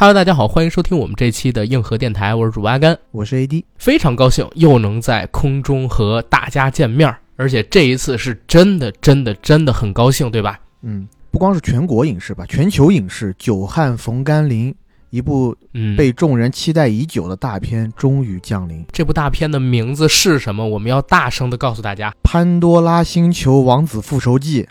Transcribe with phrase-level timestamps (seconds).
[0.00, 10.60] Hello，大家好，欢迎收听我们这期的硬核电台，我是主播阿甘，我是 AD，非常高兴又能在空中和大家见面，而且这一次是真的、真的、真的很高兴，对吧？
[10.82, 14.72] 嗯，不光是全国影视吧，全球影视，久旱逢甘霖，
[15.10, 20.64] 一部嗯，被众人期待已久的大片终于降临，《这部大片的名字是什么？
[20.64, 24.62] 我们要大声的告诉大家潘多拉星球王子复仇记》。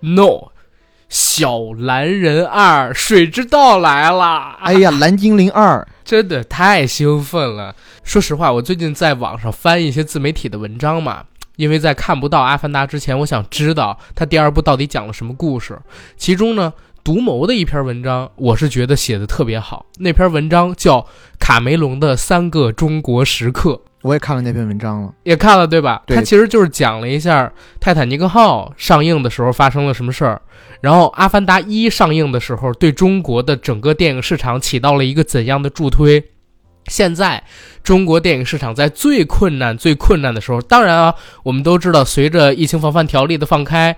[0.00, 0.50] ，No，
[1.08, 4.56] 小蓝人二水之道来了！
[4.60, 7.74] 哎呀，蓝精灵二， 真的太兴奋了。
[8.02, 11.24] 说实话，我最近在网上翻一些自媒体的文章嘛，
[11.56, 15.78] 因为在看不到《阿凡达》之前，我想知道它第二部到底讲了什么故事。
[16.16, 16.72] 其中呢，
[17.06, 19.86] 独谋的一篇文章，我是觉得写的特别好。
[20.00, 21.00] 那篇文章叫
[21.38, 23.70] 《卡梅隆的三个中国时刻》。
[24.02, 25.14] 我也看了那篇文章了。
[25.22, 26.02] 也看了对吧？
[26.04, 30.42] 对它其实就是讲了一下泰坦尼克号上映的时候发生了什么事儿，
[30.80, 36.20] 然后阿凡达一上映的时候对中国的整个电影市场起到了一个怎样的助推。
[36.88, 37.40] 现在
[37.84, 43.96] 中国电影市场在最困难、最困难的时候，当然啊，我们都知道，随着疫情防范条例的放开，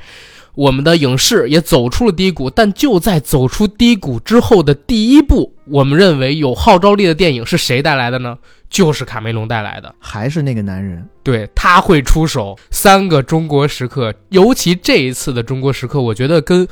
[0.58, 2.50] 我们的影视也走出了低谷。
[2.50, 8.36] 但就在走出低谷之后的第一部，我们认为有号召力的电影是谁带来的呢？
[8.68, 9.94] 就是卡梅隆带来的。
[10.00, 16.66] 还是那个男人，对他会出手三个中国时刻，尤其这一次的中国时刻，我觉得跟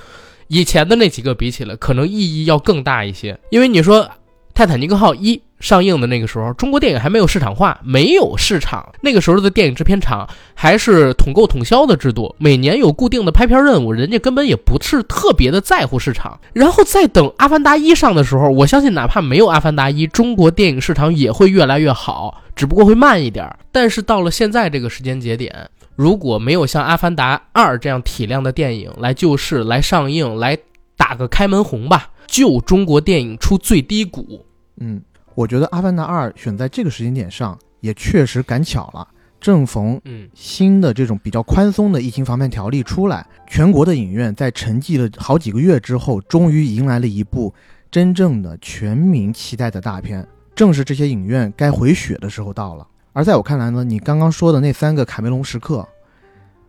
[0.48, 3.38] 以前的那几个比起来，可能意义要更大一些。
[3.50, 4.02] 因为你说
[4.52, 8.92] 《泰坦尼克号一》上映的那个时候，中国电影还没有市场化，没有市场。
[9.00, 16.38] 那个时候的电影制片厂还是统购统销的制度，每年有固定的拍片任务，人家根本也不是特别的在乎市场。
[16.52, 23.48] 然后再等《阿凡达一》上的时候，我相信哪怕没有《阿凡达一》，中国电影市场也会越来越好，只不过会慢一点。
[23.72, 30.58] 但是到了现在这个时间节点，如果没有像《阿凡达二》这样体量的电影来救市、来上映、来
[30.96, 34.44] 打个开门红吧，救中国电影出最低谷。
[34.78, 35.00] 嗯，
[35.36, 39.06] 我觉得《阿凡达二》选在这个时间点上，也确实赶巧了，
[39.38, 47.52] 正逢嗯，新的这种比较宽松的疫情防范条例出来，全国的影院在沉寂了好几个月之后，终于迎来了一部
[47.90, 50.26] 真正的全民期待的大片。
[50.54, 52.88] 正是这些影院该回血的时候到了。
[53.12, 55.86] 而在我看来呢，你刚刚说的那三个卡梅隆时刻，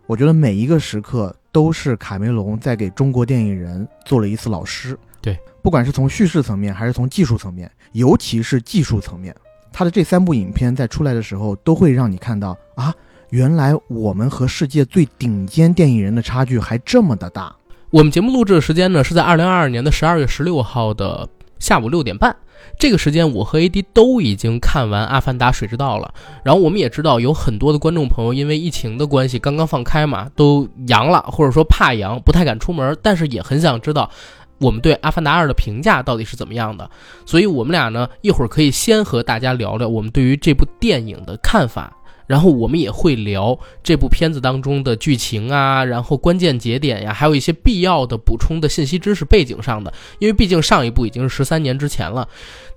[0.06, 4.94] 我觉得每一个时刻都是卡梅隆在给中国电影人做了一次老师。
[5.22, 9.34] 对，不管是从叙事层面还是从技术层面，尤其是技术层面，
[9.72, 12.94] 他的这三部影片在出来的时候，都会让你看到啊，
[13.30, 17.54] 原来我们和世界最顶尖电影人的差距还这么的大。
[17.90, 22.36] 我们节目录制的时间呢是在二零二二年的十二月十六号的下午六点半。
[22.76, 26.12] 这个时间，我和 AD 都已经看完《阿凡达：水之道》了。
[26.44, 34.10] 然后我们也知道，有很多的观众朋友因为疫情的关系，刚刚放开嘛，都阳了，或者说怕阳，不太敢出门，但是也很想知道
[34.58, 36.90] 我们对《阿凡达二》的评价到底是怎么样的。
[37.24, 41.94] 所以，我们俩呢，一会儿可以先和大家聊聊我们对于这部电影的看法。
[42.26, 52.28] 然后我们也会聊这部片子当中的剧情啊，然后关键节点呀，还有一些必要的补充的信息知识背景上的，因为毕竟上一部已经是十三年之前了。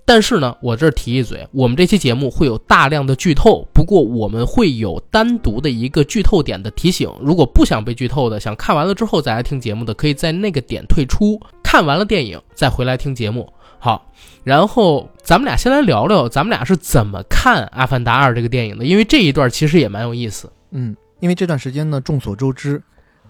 [0.03, 7.09] 但是呢，我这儿提一嘴，我们这期节目会有大量的剧透，不过我们会有单独的一个剧透点的提醒。
[7.21, 13.47] 如果不想被剧透的，想看完了之后再来听节目的，可以在那个点退出，看完了电影再回来听节目。
[13.79, 14.11] 好，
[14.43, 20.51] 然后咱们俩先来聊聊，咱们俩是怎么看《阿凡达二》这个电影的，因为这一段其实也蛮有意思。
[20.71, 22.81] 嗯，因为这段时间呢，众所周知，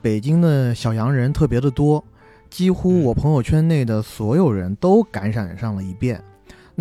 [0.02, 2.04] 北京的小洋人特别的多，
[2.50, 6.22] 几乎我朋友圈内的所有人都感染上了一遍。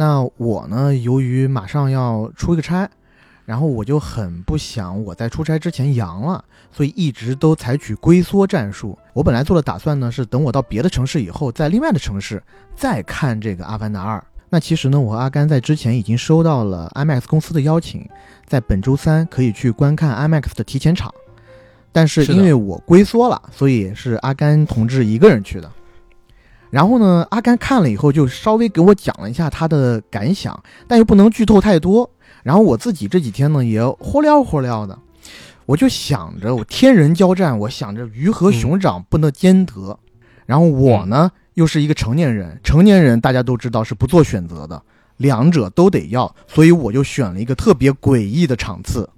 [0.01, 2.89] 那我呢，由于马上要出一个差，
[3.45, 8.99] 然后我就很不想我在出差之前阳了，所以一直都采取龟缩战术。
[9.13, 12.43] 我本来做的打算呢，是等我到别的城市以后，在另外的城市
[12.75, 14.17] 再看这个《阿凡达二》。
[14.49, 18.09] 那其实呢，我和阿甘在之前已经收到了 IMAX 公司的邀请，
[18.47, 21.13] 在本周三可以去观看 IMAX 的提前场。
[21.93, 25.71] 但是因为我龟缩了，所以是阿甘同志一个人去的。
[26.71, 32.09] 然后呢，阿甘看了以后就稍微给我讲了一下他的感想，但又不能剧透太多。
[32.43, 34.99] 然后我自己这几天呢也火燎火燎的，
[35.67, 39.99] 我就想着我天人交战，我想着鱼和熊掌不能兼得。
[40.47, 44.81] 然后我呢又是一个成年人，成年人大家都知道是不做选择的，
[45.17, 49.11] 两者都得要，所以我就选了一个特别诡异的场次，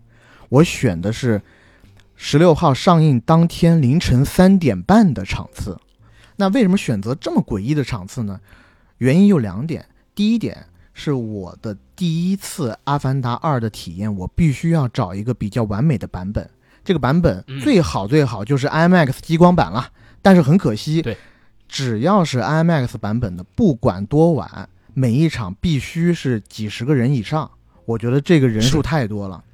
[0.48, 1.40] 我选的是
[2.16, 5.78] 十六号上映当天凌晨三点半的场次。
[6.42, 8.40] 那为什么选择这么诡异的场次呢？
[8.98, 9.86] 原因有两点。
[10.12, 16.50] 第一点是我的第一次《阿凡达二》的体验，我必须要找一个比较完美的版本。
[16.82, 19.88] 这个版本嗯最好最好就是 IMAX 激光版了，
[20.20, 21.16] 但是很可惜，对
[21.68, 27.48] 只要是 IMAX 版本的，不管多晚，每一场必须是几十个人以上。
[27.84, 29.44] 我觉得这个人数太多了。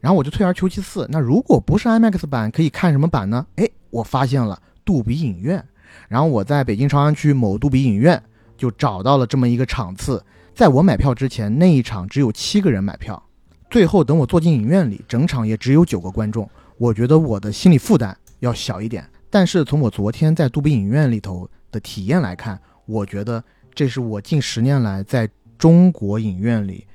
[0.00, 3.46] 然后我就退而求其次，那如果不是 IMAX 版，可以看什么版呢？
[3.54, 5.64] 哎，我发现了杜比影院。
[6.08, 8.22] 然后我在北京朝阳区某杜比影院
[8.56, 10.24] 就找到了这么一个场次。
[10.54, 13.22] 在我买票之前，那一场只有七个人买票。
[13.70, 16.48] 最后等我坐进影院里，整场也只有九个观众。
[16.76, 19.08] 我觉得我的心理负担要小一点。
[19.30, 23.42] 但是从我昨天在杜比影院里头的体验来看，我觉得
[23.74, 26.86] 这是我近十年来在中国影院里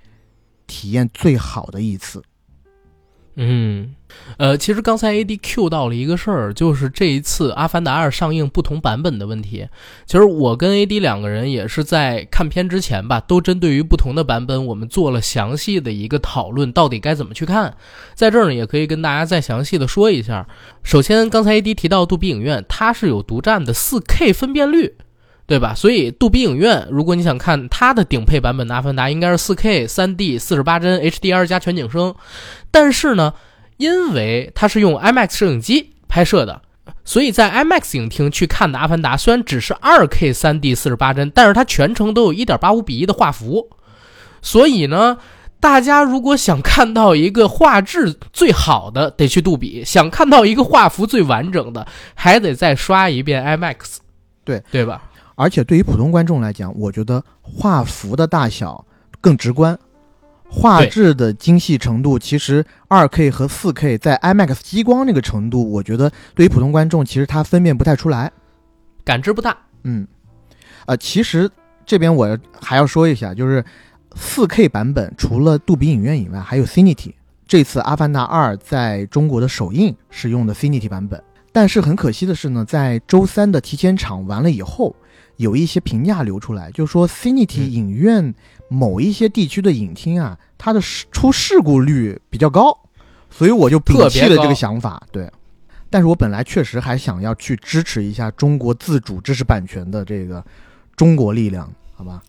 [0.67, 2.21] 体验最好的一次。
[3.39, 3.93] 嗯，
[4.37, 9.67] 呃，其实刚才 A D Q 到了一个事儿，就是这一次《阿凡达二》上映不同版本的问题。
[10.07, 17.77] 其实我跟 A D 两个人也是在看片之前吧，都针对于不同的版本，我们做了详细的一个讨论，到底该怎么去看。
[18.15, 20.47] 在这儿呢，也可以跟大家再详细的说一下。
[20.81, 24.95] 首先，刚才 A D 提到杜比影院，它是有独占的 4K 分辨率。
[25.47, 25.73] 对吧？
[25.73, 32.13] 所以杜比影院，如果你想看它的顶配版本的《阿凡达》，应该是 4K 3D 48帧 HDR 加全景声。
[32.69, 33.33] 但是呢，
[33.77, 36.61] 因为它是用 IMAX 摄影机拍摄的，
[37.05, 43.69] 所以在 IMAX 影厅去看的《阿凡达》，虽然只是 2K 3D 48帧，但是它全程都有1.85比1的画幅。
[44.41, 45.17] 所以呢，
[45.61, 53.75] 大家如果想看到一个画质最好的，得去杜比；想看到一个画幅最完整的，还得再刷一遍 IMAX。
[54.43, 55.03] 对对吧？
[55.37, 58.83] 而且对于普通观众来讲，我觉得画幅的大小
[59.21, 59.77] 更直观，
[60.49, 68.31] 画质的精细程度，其实二 K 和四 K 在 IMAX 激光那个程度，我觉得对于普通观众，其实他分辨不太出来，
[69.05, 69.55] 感知不大。
[69.83, 70.07] 嗯，
[70.87, 71.47] 呃，其实
[71.85, 73.63] 这边我还要说一下，就是
[74.15, 77.13] 四 K 版本除了杜比影院以外，还有 Cinity。
[77.47, 84.95] 这次《阿凡达二》在中国的首映是用的 Cinity 版本，但是很可惜的是呢，在周三的提前场完了以后。
[85.37, 88.33] 有一些评价流出来，就说 Cinity 影院
[88.69, 90.81] 某一些地区的影厅啊，它的
[91.11, 92.77] 出事故率比较高，
[93.29, 95.01] 所以我就摒弃了这个想法。
[95.11, 95.31] 对，
[95.89, 100.43] 但是我本来确实还想要去支持一下中国自主知识版权的这个
[100.95, 102.21] 中国力量，好吧？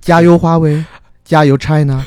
[0.00, 0.84] 加油华为，
[1.24, 2.04] 加油 China！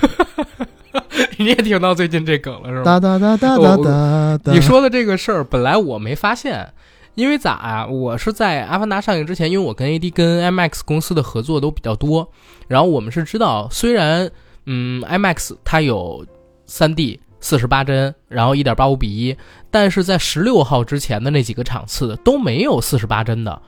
[1.37, 2.83] 你也听到最近这梗了是吧？
[2.83, 4.51] 哒哒哒哒哒哒。
[4.53, 6.71] 你说的这个事儿，本来我没发现。
[7.15, 7.85] 因为咋啊？
[7.85, 12.27] 我是在《阿凡达》上映之前，因为我跟 AD 跟 IMAX 公司的合作都比较多，
[12.67, 14.31] 然后我们是知道，虽然
[14.65, 16.25] 嗯 IMAX 它有
[16.67, 19.37] 3D 四十八帧，然后一点八五比一，
[19.69, 23.61] 但是在十六号之前的那几个场次都没有四十八帧的，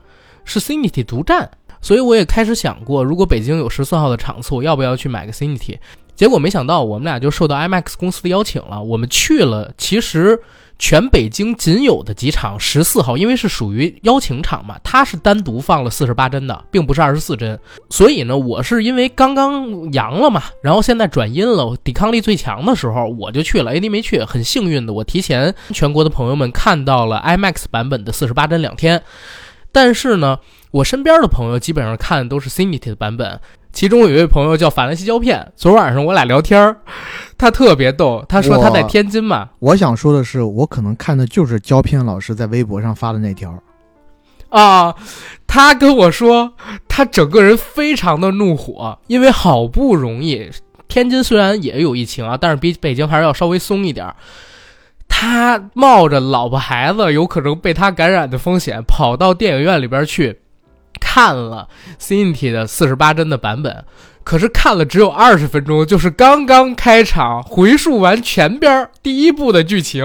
[0.44, 1.48] 是 Cinity 独占，
[1.80, 5.78] 所以我也开始想过，如果北京有十四号的场次，我要不要去买个 Cinity？
[6.16, 10.42] 结果没想到，我们俩就受到 IMAX 公司的邀请了，我们去了，其实。
[10.78, 17.58] 全北京仅有的几场十四号，因为是属于邀请场嘛，它是单独放了四十八帧的，并不是二十四帧。
[17.88, 23.74] 所以呢，我是因为刚刚阳了嘛，然后现在转阴了，抵抗力最强的时候我就去了。
[23.74, 29.02] AD 没去，很幸运的，我提前全国的朋友们看到了 IMAX 版本的四十八帧两天。
[29.76, 30.38] 但是呢，
[30.70, 33.38] 我身边的朋友基本上看的都是 Cinity 的版本。
[33.74, 36.78] 其中有一位朋友叫法兰西胶片，昨晚上我俩聊天儿，
[37.36, 39.50] 他特别逗，他说他在天津嘛。
[39.58, 43.54] 我想说的是，我可能看的就是胶片老师在微博上发的那条。
[44.48, 44.94] 啊，
[45.46, 46.54] 他跟我说，
[46.88, 50.50] 他整个人非常的怒火，因为好不容易，
[50.88, 54.10] 天津虽然也有疫情啊，但是比北京还是要稍微松一点。
[55.08, 60.40] 他冒着老婆孩子有可能被他感染的风险，跑到电影院里边去。
[60.98, 61.68] 看了
[62.00, 63.84] Cinity 的四十八帧的版本，
[64.24, 70.04] 可是看了只有二十分钟，就是刚刚开场回述完前边第一部的剧情，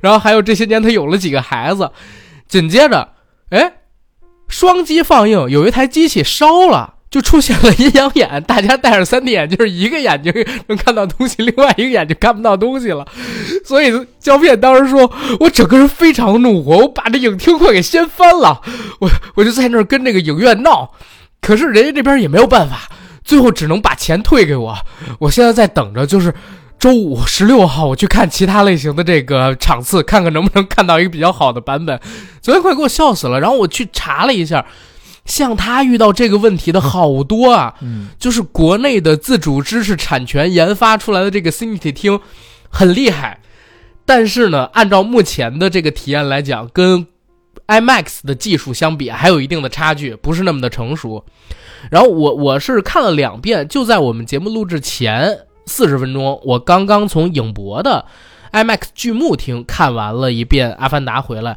[0.00, 1.90] 然后还有这些年他有了几个孩子，
[2.48, 3.10] 紧接着，
[3.50, 3.74] 哎，
[4.48, 6.94] 双击放映，有一台机器烧了。
[7.10, 10.32] 就出现了阴阳眼，大家戴着 3D 眼镜，一个眼睛
[10.68, 13.04] 能看到东西，另外一个眼睛看不到东西了。
[13.66, 18.60] 所以胶片当时说，我整个人非常怒火，我把这影厅快给掀翻了。
[19.00, 20.92] 我我就在那儿跟那个影院闹，
[21.40, 22.88] 可是人家这边也没有办法，
[23.24, 24.78] 最后只能把钱退给我。
[25.18, 26.32] 我现在在等着，就是
[26.78, 31.98] 周五十六号我去看其他类型的这个场次，看看能不能看到一个比较好的版本。
[32.40, 34.64] 昨天快给我笑死了，然后我去查了一下。
[35.24, 42.20] 像他遇到这个问题的好多啊，嗯，就是国内的自主知识产权研发出来的这个 Cinity 厅
[42.68, 43.40] 很厉害，
[44.04, 47.06] 但是呢，按照目前的这个体验来讲，跟
[47.66, 51.24] IMAX 的技术相比还有一定的差距，不是那么的成熟。
[51.90, 58.04] 然后我我是看了两遍，就在我们节目录制前四十分钟，我刚刚从影博的
[58.52, 61.56] IMAX 剧目厅看完了一遍《阿凡达》回来。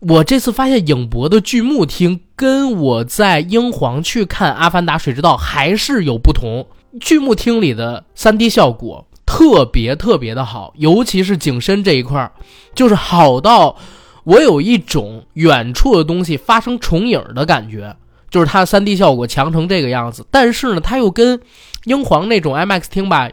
[0.00, 6.66] 我这次发现影博的剧目厅跟我在英皇去看《阿凡达：水之道》还是有不同。
[7.00, 12.32] 剧目厅里的 3D 效果特别特别的好，尤其是景深这一块儿，
[12.74, 13.76] 就是好到
[14.22, 17.96] 我有一种远处的东西发生重影的感觉，
[18.30, 20.24] 就是它 3D 效果强成这个样子。
[20.30, 21.40] 但是呢，它又跟
[21.84, 23.28] 英皇那种 IMAX 厅吧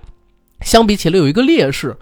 [0.62, 1.96] 相比起来有一个劣势。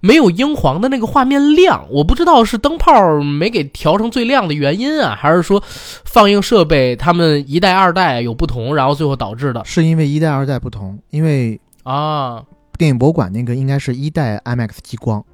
[0.00, 5.62] 没有英皇的那个画面亮，我不知道是灯泡没给调成最亮的原因啊，还是说
[6.04, 9.64] 放映设备他们一代二代有不同，然后最后导致的？
[9.64, 12.42] 是因为一代二代不同，因为啊，
[12.76, 15.24] 电影博物馆那个应该是一代 IMAX 激光，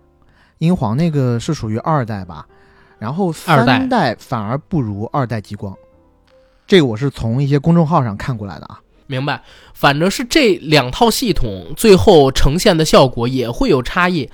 [0.58, 2.46] 英皇那个是属于二代吧，
[2.98, 5.74] 然后三代反而不如二代激光，
[6.66, 8.78] 这个我是从一些公众号上看过来的啊。
[9.12, 9.42] 明白，
[9.74, 14.30] 反正是这两套系统最后呈现的效果也会有差异，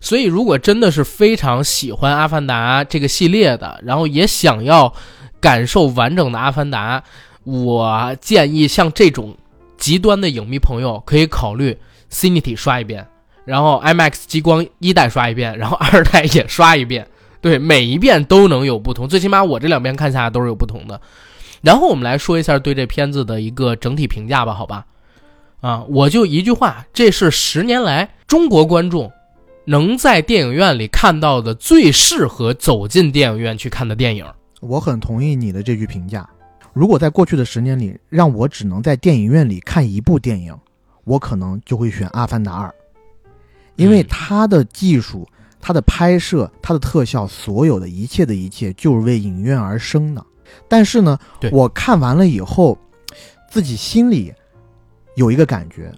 [0.00, 4.92] 所以如果真的是非常喜欢《阿凡达》这个系列的，然后也想要
[5.40, 7.00] 感受完整的《阿凡达》，
[7.44, 9.36] 我建议像这种
[9.78, 11.78] 极端的影迷朋友可以考虑
[12.10, 13.06] Cinity 刷一遍，
[13.44, 17.06] 然后 IMAX 激光一代刷一遍，然后二代也刷一遍，
[17.40, 21.00] 对，每一遍都能有不同，最起码我这两遍看下来都是有不同的。
[21.66, 24.86] 然后我们来说一下对这片子的一个整体评价吧，好吧？
[25.60, 29.10] 啊，我就一句话，这是十年来中国观众
[29.64, 34.24] 能在电影院里看到的最适合走进电影院去看的电影。
[34.60, 36.24] 我很同意你的这句评价。
[36.72, 40.56] 如果在过去的十年里，让我只能在电影院里看一部电影，
[41.02, 42.68] 我可能就会选《阿凡达二》，
[43.74, 45.28] 因为它的技术、
[45.60, 50.24] 它的拍摄、它的特效，所有的一切的一切，就是为影院而生的。
[50.68, 51.18] 但是呢，
[51.50, 52.78] 我看完了以后，
[53.50, 54.32] 自己心里
[55.14, 55.92] 有一个感觉，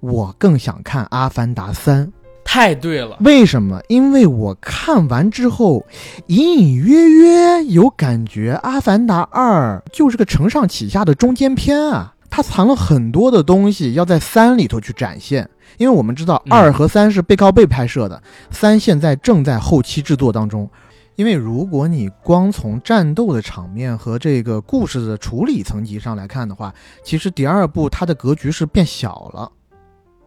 [0.00, 2.06] 我更想看《阿凡达三》。
[2.44, 3.80] 太对了，为什么？
[3.88, 5.86] 因为我看完之后，
[6.26, 15.48] 隐隐约约有感觉，《阿凡达二》就是个承上启下的中间篇啊，它藏了很多的东西要在三里头去展现。
[15.78, 20.68] 因为我们知道二和三是背靠背拍摄的，三现在正在后期制作当中。
[21.14, 29.52] 因为如果你光从战斗的场面和这个故事的处理层级上来看的话，其实第二部它的格局是变小了。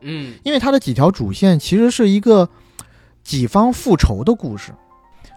[0.02, 2.48] 嗯，因为它的几条主线其实是一个
[3.24, 4.72] 己方复仇的故事，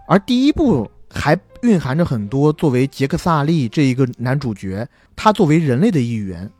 [0.06, 4.86] 而第一部还蕴含着很多作为杰克萨利这一个男主角，
[5.16, 6.50] 他作为人类的一员，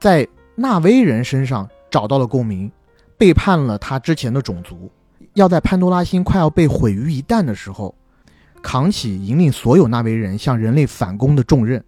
[0.00, 2.72] 在纳威人身上找到了共鸣，
[3.18, 4.90] 背叛了他之前的种族，
[5.34, 7.94] 要在潘多拉星快要被毁于一旦的时候。
[8.62, 11.82] 扛起引领所有纳维人向人类反攻的重任，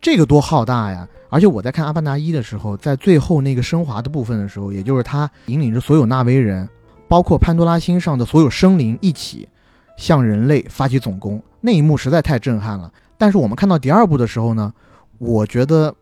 [0.00, 1.08] 这个多浩大呀！
[1.30, 6.68] 而且我在看《阿凡达一》的时候，在最后那个升华的部分的时候，也就是他引领着所有纳维人，
[7.08, 9.48] 包括潘多拉星上的所有生灵一起
[9.96, 12.92] 向人类发起总攻，那一幕实在太震撼了。
[13.18, 14.72] 但是我们看到第二部的时候呢，
[15.18, 15.94] 我觉得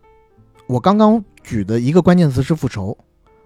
[0.66, 2.96] 我刚刚举的一个关键词是复仇，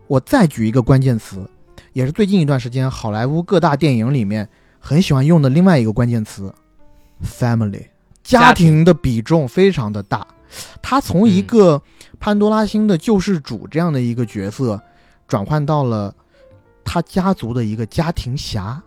[0.09, 1.49] 我再举一个关键词，
[1.92, 4.49] 也是最近一段时间好莱坞各大电影里面
[4.80, 6.52] 很喜欢用的另外一个关键词。
[7.25, 7.87] Family
[8.23, 8.85] 家庭。
[8.85, 10.26] 的比重非常的大，
[10.82, 11.80] 他从一个
[12.18, 14.80] 潘多拉星的救世主这样的一个角色，
[15.28, 16.14] 转换到了
[16.85, 18.82] 他家族的一个家庭侠，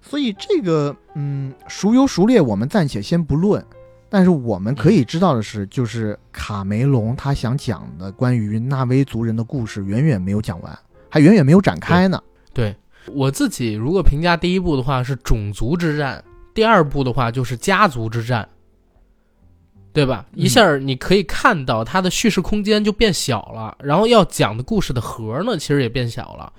[0.00, 3.64] 所以这个嗯孰优孰劣我们暂且先不论，
[4.08, 10.78] 但是我们可以知道的是，就是卡梅隆他想讲的关于纳威族人的故事远远没有讲完，
[11.08, 12.22] 还远远没有展开呢。
[12.52, 12.74] 对。
[13.12, 16.24] 我自己如果评价第一部的话，是种族之战。
[16.54, 18.48] 第二部的话就是家族之战，
[19.92, 20.24] 对吧？
[20.34, 26.52] 一下你可以看到它的叙事空间就变小了，然后要讲的故事的核呢，其实也变小了。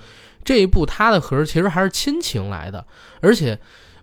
[0.44, 2.86] 这一部它的核其实还是亲情来的，
[3.22, 3.58] 而且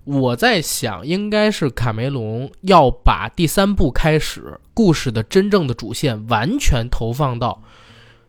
[0.04, 7.62] 我在想，应该是卡梅隆要把第三部开始故事的真正的主线完全投放到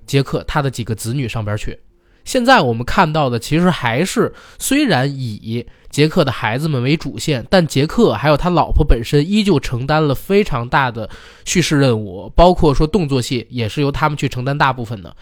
[0.05, 1.79] 杰克他的几个子女上边去。
[2.25, 5.65] 现在我们看到的其实还是虽然以。
[5.93, 11.07] 杰克的孩子们为主线，但杰克还有他老婆本身依旧承担了非常大的
[11.45, 15.15] 叙事任务，包括说动作戏也是由他们去承担大部分的。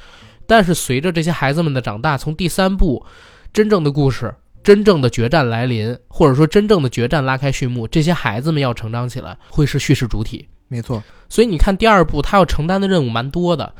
[0.48, 3.06] 但是随着这些孩子们的长大，从第三部
[3.52, 10.48] 真正的故事、真正的决战来临，或者说真正的决战拉开序幕，这些孩子们要成长起来，会是叙事主体。
[10.70, 13.76] 没错，所以你看第二部他要承担的任务蛮多的。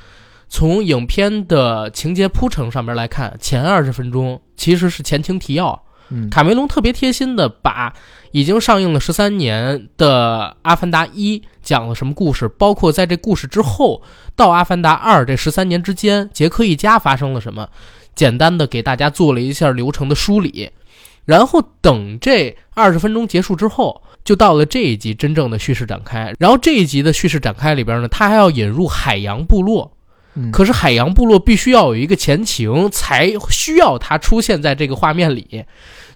[0.50, 5.82] 从影片的情节铺陈上面来看，前二十分钟其实是前情提要。
[6.30, 7.94] 卡梅隆特别贴心的把
[8.32, 14.02] 已经上映了十三年的《阿凡达一》讲了什么故事，包括在这故事之后
[14.36, 17.68] 到《阿凡达二》这十三年之间，杰克一家发生了什么，
[18.16, 20.72] 简单的给大家做了一下流程的梳理。
[21.24, 26.34] 然后等这二十分钟结束之后，就到了这一集真正的叙事展开。
[26.40, 29.92] 然后这一集的叙事展开里边呢，他还要引入海洋部落。
[30.36, 35.66] 嗯，可是海洋部落必须要有一个前情，才需要它出现在这个画面里。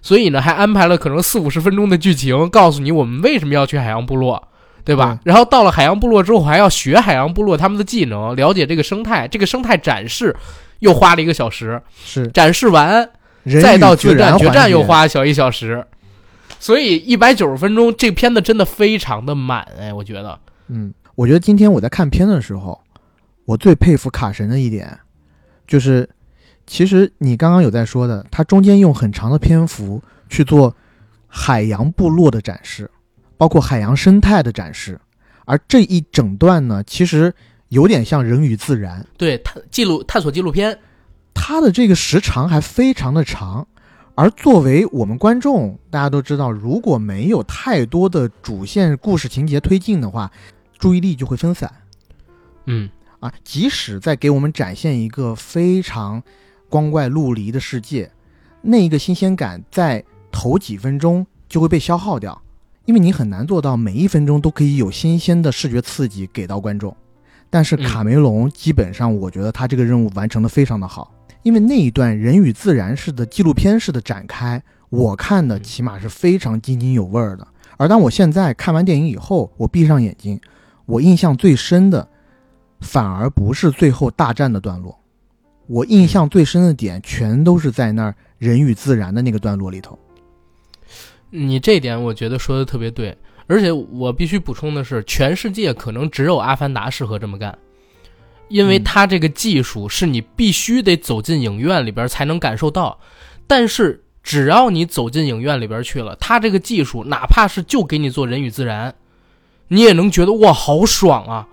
[0.00, 4.48] 所以呢，还安排了可能四五十分钟的剧情，告诉你我们为什么要去海洋部落，
[4.84, 5.18] 对吧？
[5.24, 9.26] 然后到了海洋部落之后，还要学海洋部落他们的技能，了解这个生态。
[9.26, 10.34] 这个生态展示
[10.78, 13.08] 又花了一个小时，是展示完
[13.60, 15.84] 再到决战，决战又花小一小时。
[16.58, 22.80] 所以一百九十分钟，这片子真的非常的满，哎，我觉得，嗯，我觉得今天我在看片的时候，
[23.46, 24.98] 我最佩服卡神的一点，
[25.66, 26.06] 就是
[26.66, 30.76] 其实你刚刚有在说的，他中间用很长的篇幅去做
[31.26, 32.90] 海洋部落的展示，
[33.38, 35.00] 包括海洋生态的展示，
[35.46, 37.32] 而这一整段呢，其实
[37.68, 40.78] 有点像人与自然，对探记录探索纪录片，
[41.32, 43.66] 它的这个时长还非常的长。
[44.18, 50.32] 而作为我们观众，大家都知道，如果没有太多的主线故事情节推进的话，
[50.78, 51.70] 注意力就会分散。
[52.64, 52.88] 嗯，
[53.20, 56.22] 啊，即使在给我们展现一个非常
[56.68, 58.10] 光怪陆离的世界，
[58.62, 62.42] 那一个新鲜感在头几分钟就会被消耗掉，
[62.84, 66.94] 因为你很难做到每一分钟都可以有新鲜的视觉刺激给到观众。
[67.48, 77.46] 但是嗯卡梅隆基本上，我觉得他这个任务完成的非常的好，因为那一段人与自然式的纪录片式的展开，我看的起码是非常津津有味儿的。
[77.76, 80.40] 而当我现在看完电影以后，我闭上眼睛，
[80.86, 82.08] 我印象最深的
[82.80, 84.98] 反而不是最后大战的段落，
[85.66, 89.98] 我印象最深的点全都是在那儿人与自然的那个段落里头。
[91.30, 93.16] 你这点我觉得说的特别对，
[93.46, 97.58] 而且我必须补充的是，全世界可能只有《阿凡达》适合这么干，
[98.48, 102.98] 因为嗯它这个技术是你必须得走进影院里边才能感受到。
[103.46, 108.94] 但是只要你走进影院里边去了，它这个技术哪怕是就给你做人与自然，
[109.68, 111.48] 你也能觉得哇好爽啊！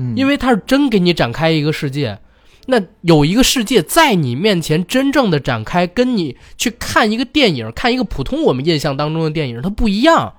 [0.00, 2.18] 嗯，因为它是真给你展开一个世界，
[2.66, 10.32] 那有一个世界在你面前真正的展开，跟你去看一个电影，看一个普通我们印象当中的电影，它不一样。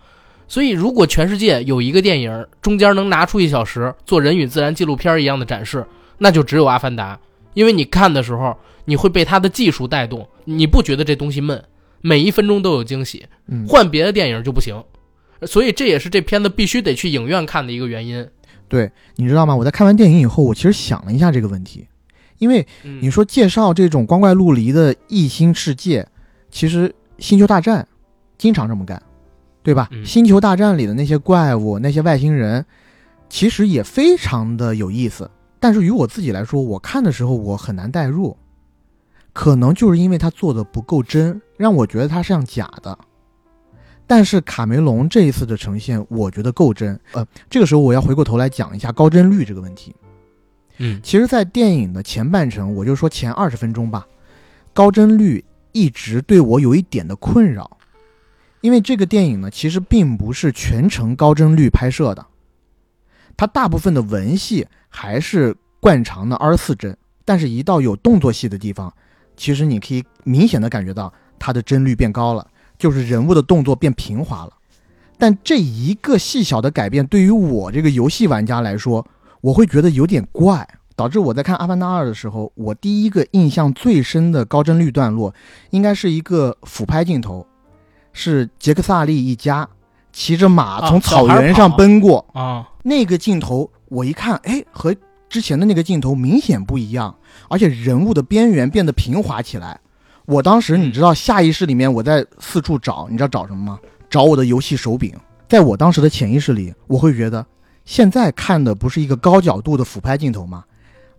[0.47, 5.85] 所以，如果全世界有一个电影中间能拿出一小时做人与自然纪录片一样的展示，
[6.17, 7.15] 那就只有《阿凡达》，
[7.53, 11.63] 因为你看的时候，你会被它的技术带动，你不觉得这东西闷，
[12.01, 13.25] 每一分钟都有惊喜。
[13.47, 14.83] 嗯，换别的电影就不行，
[15.43, 18.27] 所以这也是这片子必须得去影院看的一个原因。
[18.71, 19.53] 对，你知道吗？
[19.53, 21.85] 我在看完电影以后，我其实想了一下这个问题，
[22.37, 26.07] 因为嗯你说介绍这种光怪陆离的异星世界，
[26.49, 27.83] 其实《星球大战》
[28.37, 29.03] 经常这么干，
[29.61, 29.89] 对吧？
[29.91, 32.65] 嗯星球大战》里的那些怪物、那些外星人，
[33.29, 35.29] 其实也非常的有意思。
[35.59, 38.37] 但是于我自己来说，我看的时候我很难代入，
[39.33, 42.97] 可能就是因为他做的不够真，让我觉得他像假的。
[44.11, 46.99] 但是卡梅隆这一次的呈现，我觉得够真。
[47.13, 49.95] 呃，这个时候我要回过头来讲一下高帧率这个问题。
[50.79, 54.05] 嗯其实，在电影的前半程，我就说前二十分钟吧，
[54.73, 57.77] 高帧率一直对我有一点的困扰，
[58.59, 62.25] 因为这个电影呢，其实并不是全程高帧率拍摄的，
[63.37, 68.93] 它大部分的文戏还是惯常的二十四帧，但是一到有动作戏的地方，
[69.37, 72.45] 其实你可以明显的感觉到它的帧率变高了，
[72.81, 74.51] 就是人物的动作变平滑了。
[75.19, 79.05] 但这一个细小的改变，对于我这个游戏玩家来说，
[79.39, 85.31] 我会觉得有点怪，导致我在看《阿凡达二》的时候，我第一个印象最深的高帧率段落，
[85.69, 87.45] 应该是一个俯拍镜头，
[88.13, 89.69] 是杰克萨利一家
[90.11, 94.95] 骑着马啊从草原上奔过，啊，那个镜头，我一看，哎，和
[95.29, 97.15] 之前的那个镜头明显不一样，
[97.47, 99.79] 而且人物的边缘变得平滑起来。
[100.25, 103.79] 我当时你知道，下意识里面我在四处找，你知道找什么吗？
[104.09, 105.13] 找我的游戏手柄。
[105.47, 107.45] 在我当时的潜意识里，我会觉得，
[107.83, 110.63] 现在看的不是一个高角度的俯拍镜头吗？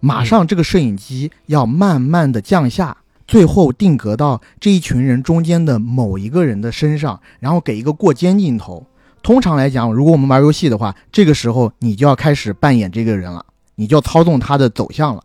[0.00, 8.86] 马上这个摄影机要慢慢的降下，最后定格到这一群人中间的某一个人的身上，然后给一个过肩镜头。
[9.22, 15.22] 通常来讲，如果我们玩游戏的话，这个时候你就要开始扮演这个人了，你就要操纵他的走向了。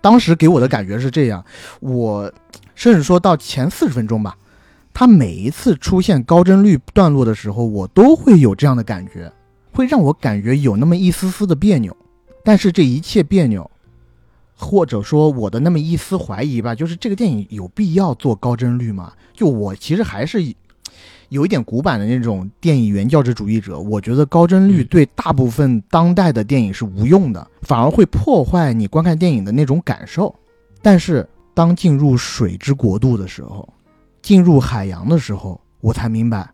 [0.00, 1.44] 当时给我的感觉是这样，
[1.80, 2.30] 我
[2.74, 4.36] 甚至说到前四十分钟吧，
[4.94, 9.32] 它每一次出现高帧率段落的时候，我都会有这样的感觉，
[9.72, 11.96] 会让我感觉有那么一丝丝的别扭。
[12.44, 13.70] 但是这一切别扭，
[14.56, 19.12] 或者说我的那么一丝怀疑吧，就是这个电影有必要做高帧率吗？
[19.32, 20.42] 就我其实还是
[21.28, 30.34] 有一点古板的那种电影原教旨主义者，我觉得高帧率嗯对大部分当代的电影是无用的，反而会破坏你观看电影的那种感受。
[30.82, 33.68] 但是当进入水之国度的时候，
[34.20, 36.50] 进入海洋的时候，我才明白，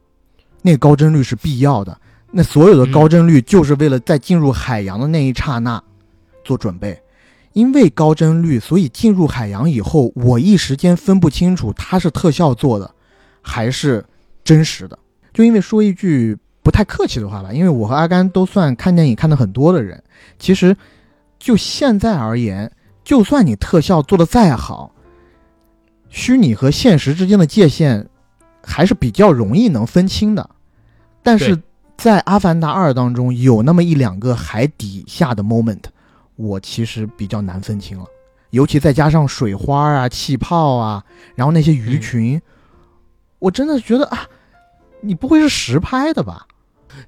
[0.62, 1.98] 那高帧率是必要的。
[2.30, 5.82] 那所有的高帧率就是为了在进入海洋的那一刹那
[6.44, 7.00] 做准备。
[7.54, 12.88] 因为高帧率，所以进入海洋以后，我一时间分不清楚它是特效做的
[13.40, 14.04] 还是
[14.44, 14.96] 真实的。
[15.32, 20.00] 就因为说一句不太客气的话吧，因为我和阿甘都算看电影看的很多的人，
[20.38, 20.76] 其实
[21.38, 22.70] 就现在而言，
[23.08, 24.94] 就算你特效做的再好，
[26.10, 28.06] 虚拟和现实之间的界限
[28.62, 30.50] 还是比较容易能分清的。
[31.22, 31.58] 但是
[31.96, 35.84] 在《阿凡达二》当中，有那么一两个海底下的 moment，
[36.36, 38.04] 我其实比较难分清了，
[38.50, 41.02] 尤其再加上水花啊、气泡啊，
[41.34, 42.38] 然后那些鱼群，
[43.38, 44.28] 我真的觉得啊，
[45.00, 46.46] 你不会是实拍的吧？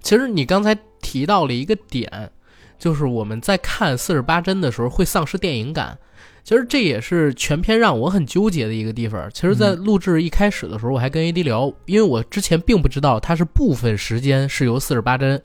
[0.02, 2.32] 其实你刚才提到了一个点，
[2.80, 5.96] 就是我们在看四十八帧的时候会丧失电影感。
[6.42, 9.30] 其实这也是全片让我很纠结的一个地方。
[9.32, 15.40] 其实，在录制一开始的时候，我还跟 AD 聊，因为我之前并不知道它是部分时间是由四十八帧，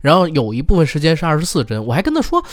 [0.00, 1.86] 然后有一部分时间是二十四帧。
[1.86, 2.44] 我还跟他说，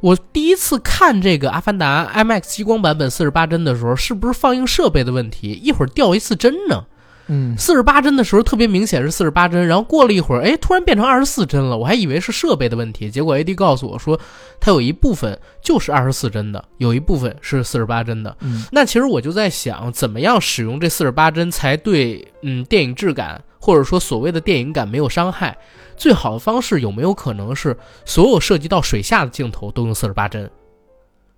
[0.00, 5.52] 我第一次看这个《阿凡达》IMAX 激光版本四十八帧的时候，是不是放映设备的问题？
[5.52, 6.86] 一会儿掉一次帧呢？
[7.28, 14.18] 嗯，四十八帧的时候特别明显是四十八帧，然后过了一会儿，哎，突然变成二十四帧了，我还以为是设备的问题，结果 AD 告诉我说，
[14.58, 18.36] 它有一部分就是二十四帧的，有一部分是四十八帧的。
[18.40, 25.56] 嗯，那其实我就在想，怎么样使用这四十八帧才对，嗯，电影质感或者说所谓的电影感没有伤害？
[25.96, 30.48] 最好的方式有没有可能是所有涉及到水下的镜头都用四十八帧，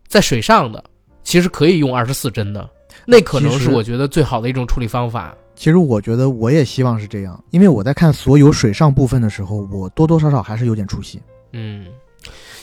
[0.06, 0.84] 在水上的
[1.24, 2.68] 其实可以用二十四帧的，
[3.06, 5.34] 那可能是我觉得最好的一种处理方法。
[5.60, 11.20] 其实我觉得我也希望是这样，因为我在看所有水上部分的时候，我多多少少还是有点出戏。
[11.52, 11.84] 嗯，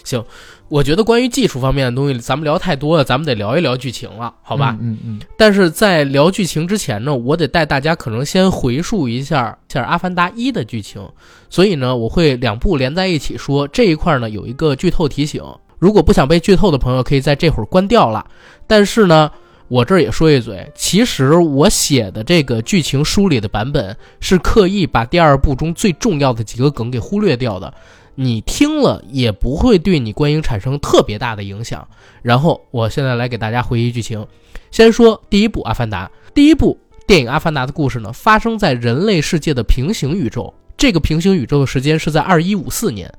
[0.03, 0.25] 行，
[0.67, 4.75] 我觉得关于技术方面的东西，咱们聊太多了，咱们得聊一聊剧情了，好吧？
[4.81, 5.19] 嗯嗯。
[5.37, 11.07] 但是在聊剧情之前呢，我得带大家可能先回述一下下《阿凡达一》的剧情，
[11.51, 13.67] 所以呢，我会两部连在一起说。
[13.67, 15.43] 这一块呢，有一个剧透提醒，
[15.77, 18.25] 如果不想被剧透的朋友，可以在这会儿关掉了。
[18.65, 19.29] 但是呢。
[19.67, 27.73] 我这儿也说一嘴，其实我写的这个剧情梳理的版本是刻意把第二部中最重要的几个梗给忽略掉的，
[28.15, 31.85] 你听了也不会对你观影产生特别大的影响。
[32.21, 34.25] 然后我现在来给大家回忆剧情，
[34.71, 43.13] 先说第一部《阿凡达》，第一部电影《阿凡达》的故事呢，发生在人类世界的平行宇宙，这个平行宇宙的时间是在二一五四年。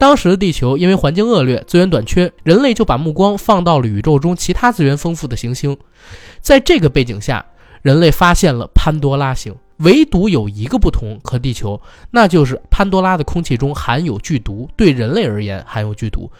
[0.00, 5.76] 当时的地球因为环境恶劣、资源短缺，人类就把目光放到了宇宙中其他资源丰富的行星。
[6.40, 7.44] 在这个背景下，
[7.82, 11.78] 人类发现了潘多拉星，唯独有一个不同和地球，
[12.12, 16.30] 那就是潘多拉的空气中含有剧毒，对人类而言含有剧毒。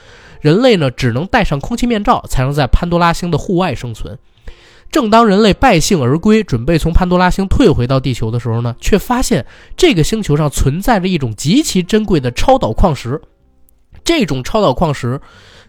[0.40, 4.18] 人类呢，只能戴上空气面罩，才能在潘多拉星的户外生存。
[4.90, 9.44] 正当人类败兴而归，准备从潘多拉星退回到地球的时候呢，却发现
[9.76, 13.20] 这个星球上存在着一种极其珍贵的超导矿石。
[14.10, 15.20] 这种超导矿石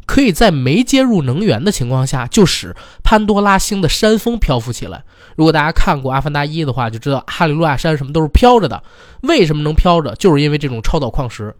[0.08, 5.04] 可以在没接入能源的情况下，就使潘多拉星的山峰漂浮起来。
[5.36, 8.82] 如果大家看过《阿凡达一》的话，就知道哈利路亚山什么都是飘着的。
[9.22, 10.16] 为什么能飘着？
[10.16, 11.56] 就是因为这种超导矿石。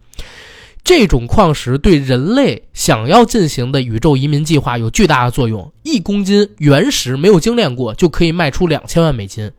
[0.82, 5.72] 这种矿石对人类想要进行的宇宙移民计划有巨大的作用。
[5.84, 9.52] 一公斤原石没有精炼过，就可以卖出两千万美金。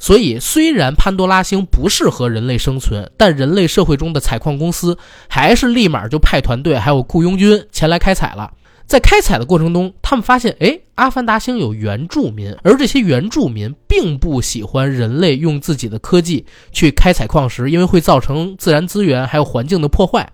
[0.00, 4.96] 所以，虽然潘多拉星不适合人类生存，但人类社会中的采矿公司
[5.28, 8.50] 还是立马就派团队还有雇佣军前来开采了。
[8.86, 20.28] 在开采的过程中，他们发现，哎，阿凡达星有原住民，而这些原住民并不喜欢人类用自己的科技去开采矿石，因为会造成自然资源还有环境的破坏。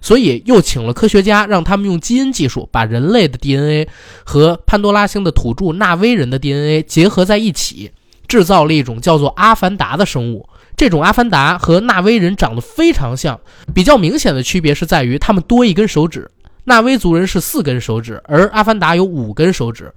[0.00, 3.86] 所以，又请了科学家，让他们用基因技术把人类的 DNA
[4.24, 7.90] 和潘多拉星的土著纳威人的 DNA 结合在一起。
[8.28, 13.40] 制造了一种叫做阿凡达的生物，这种阿凡达和纳威人长得非常像，
[13.74, 16.30] 比较明显的区别是在于他们多一根手指。
[16.64, 19.90] 纳威族人是四根手指，而阿凡达有五根手指。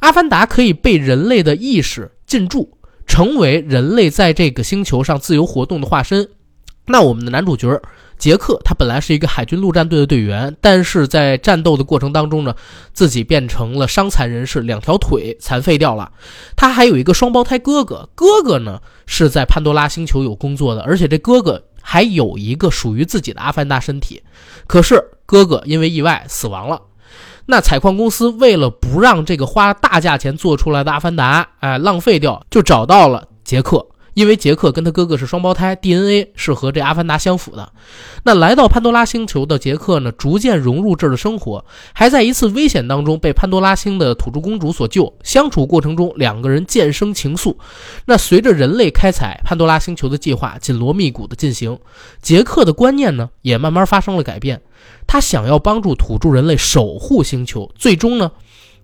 [0.00, 6.28] 阿凡达可以被人类的意识进驻，成为人类在这个星球上自由活动的化身。
[6.86, 7.80] 那我们的男主角。
[8.20, 12.54] 杰克他本来是一个海军陆战队的队员，但是在战斗的过程当中呢，
[12.92, 16.12] 自己变成了伤残人士，两条腿残废掉了。
[16.54, 24.22] 他还有一个双胞胎哥哥，哥哥呢是在潘多拉星球有工作的，而且这哥哥还有一个属于自己的阿凡达身体。
[24.66, 26.82] 可是哥哥因为意外死亡了。
[27.46, 33.86] 那采矿公司为了不让这个花大价钱做出来的阿凡达，哎，浪费掉，就找到了杰克。
[34.14, 37.72] 因为杰克跟他哥哥是双胞胎，DNA 是和这阿凡达相符的。
[38.24, 45.12] 那来到潘多拉星球的杰克呢，逐渐融入这儿的生活，还在一次危险当中被潘多拉星的土著公主所救。
[45.22, 47.56] 相处过程中，两个人渐生情愫。
[48.06, 51.78] 那随着人类开采潘多拉星球的计划紧锣密鼓的进行，
[52.20, 54.60] 杰克的观念呢也慢慢发生了改变。
[55.06, 58.32] 他想要帮助土著人类守护星球，最终呢，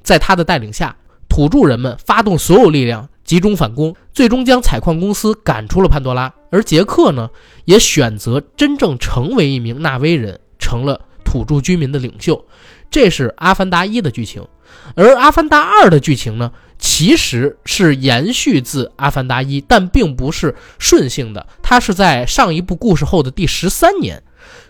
[0.03, 0.97] 在他的带领下，
[1.29, 3.09] 土著人们发动所有力量。
[3.27, 6.33] 集中反攻，最终将采矿公司赶出了潘多拉。
[6.51, 7.29] 而杰克呢，
[7.67, 12.47] 也选择真正成为一名纳威人，成了土著居民的领袖。
[12.89, 14.47] 这是《阿凡达一》的剧情，
[14.95, 24.23] 而《阿凡达二》的剧情呢，其实是延续自《阿凡达一》，但并不是顺性的，它是在上一部故事后的第十三年。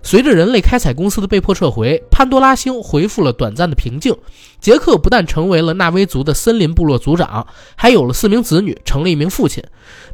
[0.03, 4.17] 随着人类开采公司的被迫撤回，潘多拉星恢复了短暂的平静。
[4.61, 9.63] 杰克不但成为了纳威族的森林部落族长，还有了四名子女，成了一名父亲。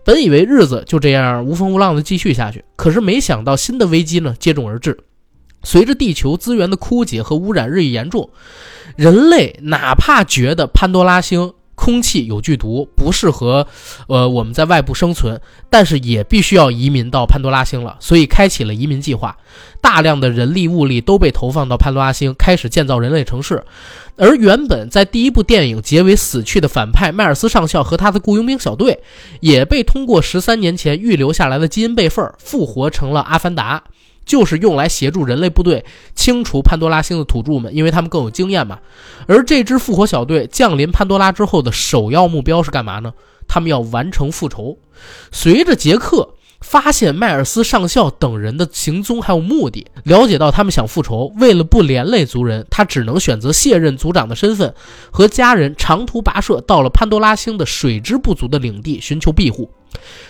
[0.05, 4.99] 本以为日子就这样无风无浪的继续下去，可是没想到新的危机呢接踵而至。
[5.63, 8.31] 随着地球资源的枯竭和污染日益严重，
[8.97, 11.53] 人类哪怕觉得潘多拉星。
[11.83, 13.67] 空气有剧毒，不适合，
[14.07, 19.37] 呃，我们在外部生存，但是也必须要移民到潘多拉星了，所以开启了移民计划，
[19.81, 23.65] 大量的人力物力都被投放到潘多拉星，开始建造人类城市。
[24.15, 29.03] 而原本在第一部电影结尾死去的反派迈尔斯上校和他的雇佣兵小队，
[29.41, 33.83] 也被通过十三年前预留下来的基因备份复活成了阿凡达。
[34.25, 38.79] 就是用来协助人类部队清除潘多拉星的土著们，因为他们更有经验嘛。
[39.27, 43.13] 而这支复活小队降临潘多拉之后的首要目标是干嘛呢？
[43.49, 44.79] 他们要完成复仇。
[45.31, 54.73] 随着杰克发现迈尔斯上校等人的行踪还有目的，了解到他们想复仇，为了不连累族人，他只能选择卸任族长的身份，
[55.11, 59.69] 和家人长途跋涉到了潘多拉星的水之部族的领地寻求庇护。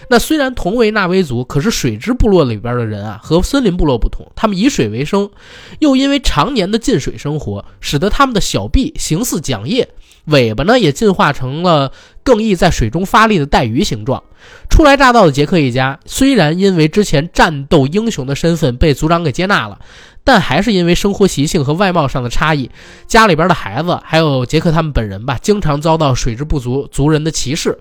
[0.09, 5.31] 那虽然同为纳威族，可是水之部落里边的人啊，和森林部落不同，他们以水为生，
[5.79, 9.89] 又因为常年的进水生活，使得他们的小臂形似桨叶，
[10.27, 14.23] 尾巴呢也进化成了更易在水中发力的带鱼形状。
[14.69, 19.79] 初来乍到的杰克一家，虽然因为之前战斗英雄的身份被族长给接纳了。
[20.25, 22.71] 但还是因为生活习性和外貌上的差异，
[23.09, 27.77] 家里边的孩子还有杰克他们本人吧，经常遭到水质不足族人的歧视。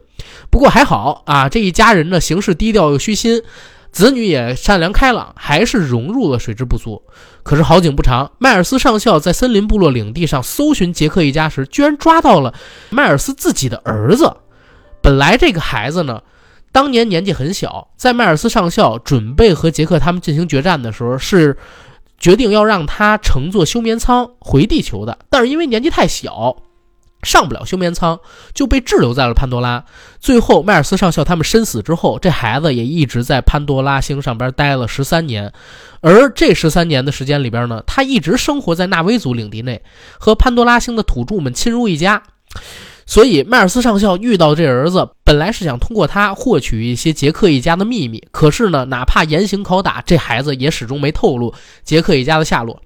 [0.50, 3.44] 不过还好啊，这一家人呢行事低调又虚心，
[3.92, 7.04] 子女也善良开朗，还是融入了水质不足。
[7.44, 12.56] 可是好景不长，迈尔斯上校在森林部落领地上搜寻杰克一家时，居然抓到了
[12.90, 14.38] 迈尔斯自己的儿子。
[15.04, 16.24] 本来这个孩子呢，
[16.72, 21.56] 当年年纪很小，在迈尔斯上校准备和杰克他们进行决战的时候是。
[22.22, 26.56] 决定要让他乘坐休眠舱回地球的，但是因为年纪太小，
[27.24, 28.20] 上不了休眠舱，
[28.54, 29.84] 就被滞留在了潘多拉。
[30.20, 35.52] 最后，迈尔斯上校他们身死之后，这孩子也一直在潘多拉星上边待了十三年。
[36.02, 39.84] 而这十三年的时间里边呢，他一直生活在纳威族领地内，
[40.20, 42.22] 和潘多拉星的土著们亲如一家。
[43.12, 48.24] 所以，迈尔斯上校遇到这儿子，本来是想通过他获取一些杰克一家的秘密。
[48.32, 52.82] 可是呢，哪怕严刑拷打，这孩子也始终没透露杰克一家的下落。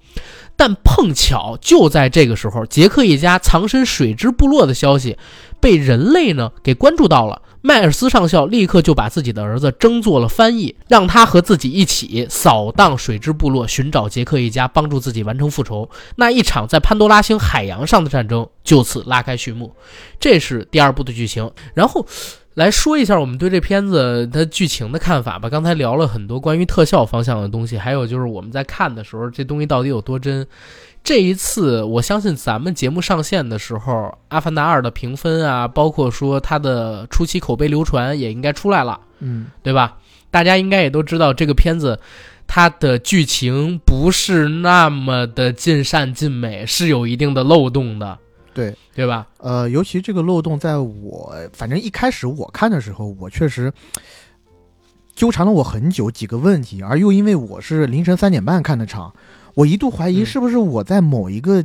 [0.56, 5.16] 但碰巧就在这个时候，杰克一家藏身水之部落的消息
[5.60, 7.40] 被人类呢给关注到了。
[7.66, 15.90] 迈尔斯上校立刻就把自己的儿子征做了翻译，让他和自己一起扫荡水之部落，寻找杰克一家，帮助自己完成复仇。
[16.14, 19.74] 那一场在潘多拉星海洋上的战争就此拉开序幕。
[20.20, 21.50] 这是第二部的剧情。
[21.74, 22.06] 然后
[22.54, 25.50] 来说一下我们对这片子的剧情的看法吧。
[25.50, 30.46] 刚才聊了很多关于特效方向的东西，还有就是我们在看的时候，这东西到底有多真。
[31.06, 33.92] 这一次，我相信咱们节目上线的时候，
[34.26, 39.98] 《阿凡达二》的评分啊，包括说它的初期口碑流传也应该出来了，嗯，对吧？
[40.32, 41.96] 大家应该也都知道，这个片子
[42.44, 48.18] 它的剧情不是那么的尽善尽美，是有一定的漏洞的，
[48.52, 49.28] 对对吧？
[49.38, 53.72] 呃，尤其这个漏洞，在我反正一开始我看的时候，我确实
[55.14, 59.14] 纠缠了我很久，几个问题，而又因为我是凌晨三点半看的场。
[59.56, 61.64] 我一度怀疑是不是我在某一个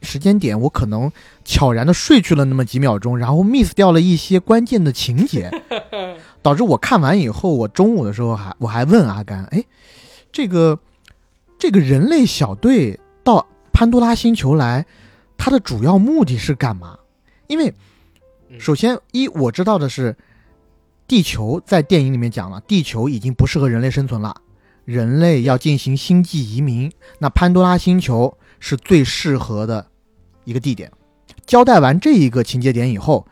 [0.00, 1.12] 时间点，我可能
[1.44, 5.50] 悄然的睡去了那么几秒钟，然后 miss 掉了一些关键的情节，
[6.40, 9.62] 导致我看完以后，我中午的时候还我还问阿甘，哎，
[10.32, 10.78] 这个
[11.58, 14.86] 这个人类小队到潘多拉星球来，
[15.36, 16.98] 它的主要目的是干嘛？
[17.48, 17.74] 因为
[18.58, 20.16] 首先一我知道的是，
[21.06, 24.40] 地球在电影里面讲了，地球已经不适合人类生存了。
[24.86, 29.84] 人类要进行星际移民，那潘多拉星球是最适合的
[30.44, 30.90] 一个地点。
[31.44, 33.26] 交代完这一个情节点以后，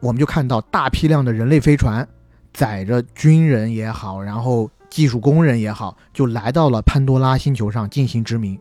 [0.00, 2.08] 我们就看到大批量的人类飞船
[2.52, 8.58] 载着军人也好，然后技术工人也好，就来到了潘多拉星球上进行殖民。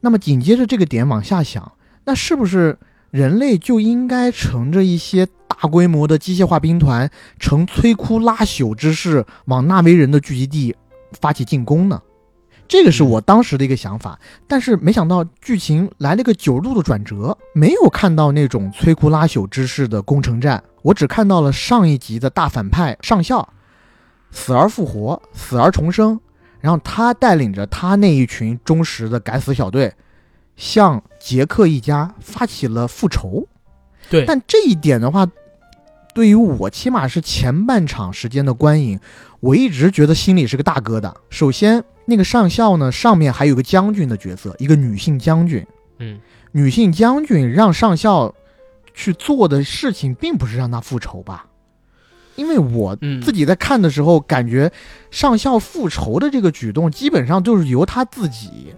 [0.00, 1.72] 那么紧接着这个点往下想，
[2.04, 2.78] 那是不是
[3.10, 10.74] 人类就应该乘着一些大规模的机械化兵团，呈摧枯拉朽之势往纳维人的聚集地
[11.20, 12.02] 发起进攻呢？
[12.68, 23.48] 这个是我当时的一个想法，但是没想到剧情来了个九十度的转折，没有看到那种摧枯拉朽之势的攻城战，我只看到了上一集的大反派上校
[24.32, 26.18] 死而复活，死而重生，
[26.58, 29.94] 然后他带领着他那一群忠实的敢死小队，
[30.56, 33.46] 向杰克一家发起了复仇。
[34.10, 35.24] 对，但这一点的话，
[36.12, 38.98] 对于我起码是前半场时间的观影，
[39.40, 41.12] 我一直觉得心里是个大疙瘩。
[41.30, 41.84] 首先。
[42.08, 42.92] 那个上校呢？
[42.92, 45.66] 上面还有个将军的角色，一个女性将军。
[45.98, 46.20] 嗯，
[46.52, 48.32] 女性将军让上校
[48.94, 51.46] 去做的事情，并不是让他复仇吧？
[52.36, 54.70] 因为我自己在看的时候，感觉
[55.10, 58.72] 上校复仇的这个举动，基本上就是由他自己。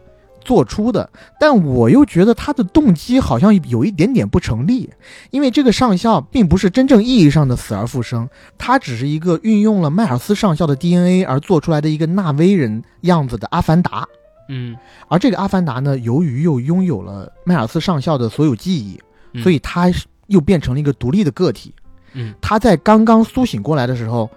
[0.49, 4.89] 做出的，但我又觉得他的动机好像有一点点不成立，
[5.31, 14.09] 因为这个上校并不是真正意义上的死而复生，他只是一个运用了迈尔斯上校的 DNA 而做出来的一个纳威人样子的阿凡达。
[14.49, 14.75] 嗯，
[15.09, 18.99] 而这个阿凡达呢，由于又拥有了迈尔斯上校的所有记忆，
[19.43, 19.93] 所以他
[20.29, 21.75] 又变成了一个独立的个体。
[22.15, 24.31] 嗯，他在刚刚苏醒过来的时候，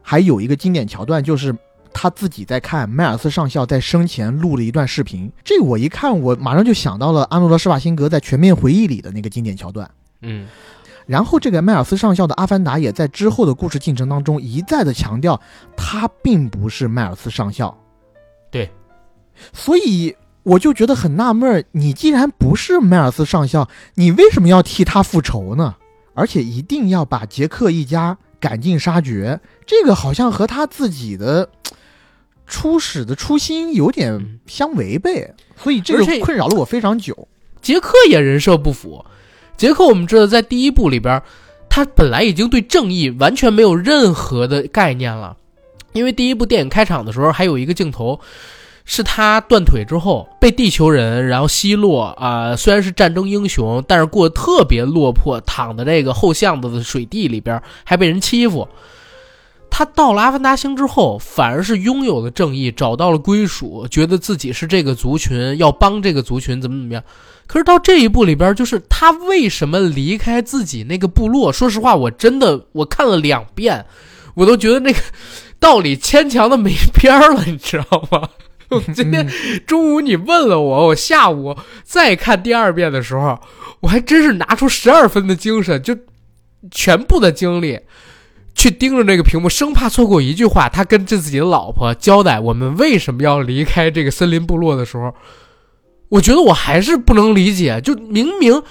[0.00, 1.52] 还有一个经典桥段就是。
[1.94, 9.88] 他自己在看迈尔斯上校在生前录了一段视频，这我一看，我马上就想到了阿诺德施瓦辛格在《全面回忆》里的那个经典桥段。
[10.20, 10.48] 嗯，
[11.06, 15.40] 然后这个迈尔斯上校的阿凡达也在之后的故事进程当中一再的强调，
[15.76, 17.74] 他并不是迈尔斯上校。
[18.50, 18.68] 对，
[19.52, 25.76] 所以我就觉得很纳闷，你既然不是迈尔斯上校，你为什么要替他复仇呢？
[26.14, 31.48] 而且一定要把杰克一家赶尽杀绝，这个好像和他自己的。
[32.46, 37.26] 初始的初心有点相违背，所以这个困扰了我非常久。
[37.62, 39.04] 杰克也人设不符。
[39.56, 41.22] 杰克，我们知道在第一部里边，
[41.68, 45.36] 他本来已经对正义完全没有任何的概念了。
[45.92, 48.18] 因为第一部电影开场的时候，还有一个镜头，
[48.84, 58.68] 是他断腿之后被地球人然后奚落啊，虽然是战争英雄，但是过得特别落魄，躺在这个后巷子的水地里边，还被人欺负。
[59.76, 67.02] 他到了阿凡达星之后，反而是拥有了正义，找到了归属，觉得自己是这个族群，要帮这个族群，怎么怎么样。
[67.48, 71.52] 可是到这一步里边，就是他为什么离开自己那个部落？
[71.52, 73.84] 说实话，我真的我看了两遍，
[74.34, 75.00] 我都觉得那个
[75.58, 78.28] 道理牵强的没边儿了，你知道吗？
[78.94, 79.28] 今天
[79.66, 83.36] 中午你问了我，我下午再看第二遍的时候，
[83.80, 85.96] 我还真是拿出十二分的精神，就
[86.70, 87.80] 全部的精力。
[88.54, 90.68] 去盯着那个屏幕，生怕错过一句话。
[90.68, 95.14] 他跟着自己的老婆交代我们为什么要离开这个森林部落的时候，
[96.08, 97.80] 我觉得我还是不能理解。
[97.80, 98.62] 就明明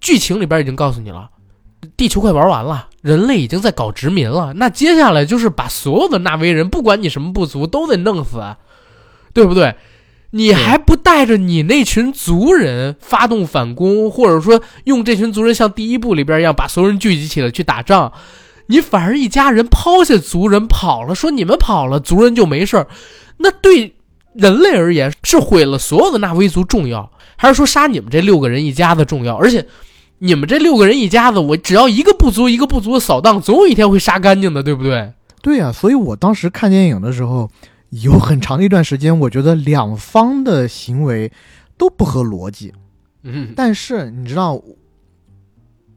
[0.00, 1.30] 剧情里边已经告诉你了，
[1.96, 8.42] 地球快玩完了，人类已经在搞殖民了，那接下来就是把所有的纳威人，不管你什么部族，都得弄死，
[9.32, 9.74] 对不对？
[10.30, 18.12] 你还不带着你那群族人发动反攻，或者说用这群族人像第一部里边一样，把所有人聚集起来去打仗？
[18.66, 22.88] 你反而一家人抛下族人跑了，说你们跑了，族人就没事儿，
[23.38, 23.94] 那对
[24.34, 29.36] 人类而言是毁了所有的纳威族重要，还是说杀你们这六个人一家子重要？
[29.36, 29.66] 而且
[30.18, 35.12] 你们这六个人一家子，我只要一个部族一个部族的扫荡，总有一天会杀干净的，对不对？
[35.42, 37.48] 对呀，所以我当时看电影的时候，
[37.90, 41.30] 有很长的一段时间，我觉得两方的行为
[41.78, 42.72] 都不合逻辑。
[43.22, 44.60] 嗯，但是你知道，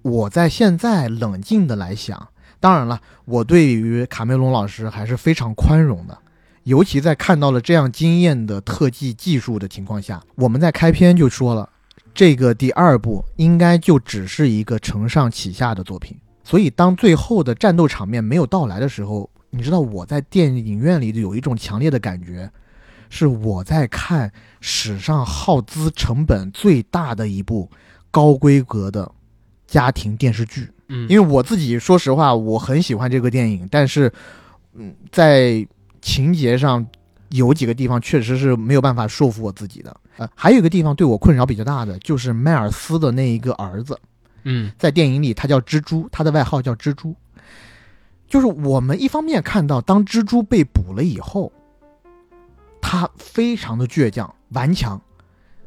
[0.04, 2.28] 我在现在冷静的来想。
[2.60, 6.18] 当然了，我对于卡梅隆老师还是非常宽容的，
[6.64, 11.70] 尤其在看到了这样惊艳的特技技术的情况下，我们在开篇就说了，
[12.14, 16.18] 这个第二部应该就只是一个承上启下的作品。
[16.44, 22.52] 所以当最后的战斗场面没有到来的时候，你知道我在电影院里有一种强烈的感觉，
[23.10, 27.70] 是我在看史上耗资成本最大的一部
[28.12, 29.10] 高规格的
[29.66, 30.70] 家庭电视剧。
[30.90, 34.12] 嗯，因为我自己说实话，我很喜欢这个电影，但是，
[34.74, 35.66] 嗯，在
[36.02, 36.86] 情节上
[37.30, 39.96] 有几个地方确实是没有办法说服我自己的。
[40.18, 43.98] 呃，还有一个地方对我困扰比较大的，就是迈尔斯的那一个儿子。
[44.44, 47.16] 嗯，在电影里他叫蜘蛛，他的外号叫蜘蛛。
[48.28, 51.52] 就是我们一方面看到，当蜘蛛被捕了以后，
[52.82, 55.02] 他非常的倔强顽强，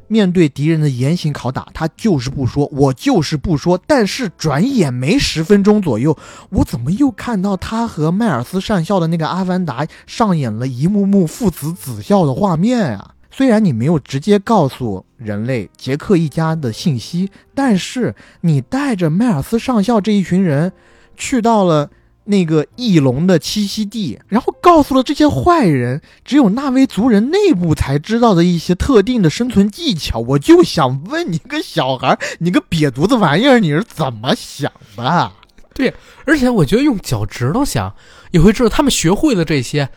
[0.07, 3.79] 面对敌人的严刑拷打，他就是不说，我就是不说。
[3.87, 6.17] 但是转眼没十分钟左右，
[6.49, 13.11] 我怎么又看到他和迈尔斯上校的那个阿凡达上演了一幕幕父子子孝的画面啊？
[13.31, 20.71] 虽然你没有直接告诉人类杰克一家的信息，但是你带着迈尔斯上校这一群人
[21.15, 21.89] 去到了。
[22.25, 30.19] 那个翼龙的栖息地，然后告诉了这些坏人，只有纳威族人内部才知道的一些特定的生存技巧。
[30.19, 35.31] 我就想问你个小孩，你个瘪犊子玩意儿，你是怎么想的？
[35.73, 35.93] 对，
[36.25, 37.93] 而且我觉得用脚趾头想，
[38.31, 39.89] 也会知道他们学会了这些，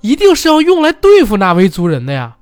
[0.00, 2.36] 一定是要用来对付纳威族人的呀，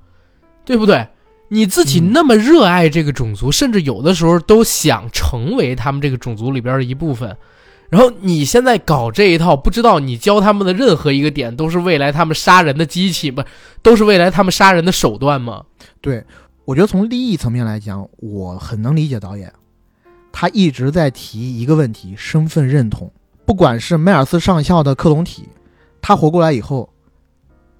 [0.64, 1.08] 对不对？
[1.48, 7.36] 你自己那么热爱这个种族，甚至有的时候都想成为他们这个种族里边的一部分。
[7.94, 13.44] 然后你现在搞这一套，不知道你教他们的任何一个点都是未来他们杀人的机器吗？
[13.82, 15.62] 都是未来他们杀人的手段吗？
[16.00, 16.24] 对，
[16.64, 19.52] 我觉得从利益层面来讲，我很能理解导演，
[20.32, 23.12] 他一直在提一个问题：身份认同。
[23.46, 25.48] 不管是迈尔斯上校的克隆体，
[26.02, 26.92] 他活过来以后，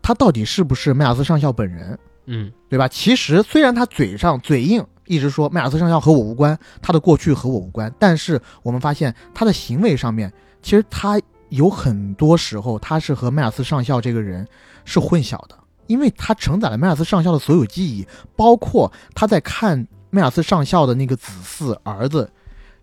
[0.01, 1.99] 他到底是不是迈尔斯上校本人？
[2.27, 2.87] 嗯，对吧？
[2.87, 4.87] 其实虽然他嘴上嘴硬。
[5.07, 7.93] 一直说麦尔斯上校和我无关，他的过去和我无关。
[7.99, 10.33] 但是我们发现他的行为上面，
[10.63, 14.47] 其实他有很多时候他是和麦尔斯上校这个人
[14.85, 22.31] 是混淆的，因为他承载了麦尔斯上校的所有记忆，包括他在看麦尔斯上校的那个子嗣儿子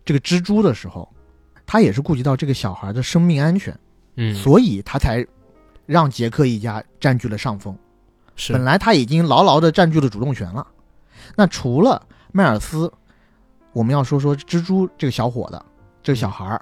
[0.05, 1.07] 这个蜘蛛的时候，
[1.65, 3.77] 他也是顾及到这个小孩的生命安全，
[4.15, 5.25] 嗯，所以他才
[5.85, 7.75] 让杰克一家占据了上风。
[8.35, 10.65] 是，本来他已经牢牢的占据了主动权了。
[11.35, 12.01] 那除了
[12.31, 12.91] 迈尔斯，
[13.73, 15.61] 我们要说说蜘蛛这个小伙子，
[16.01, 16.61] 这个小孩儿。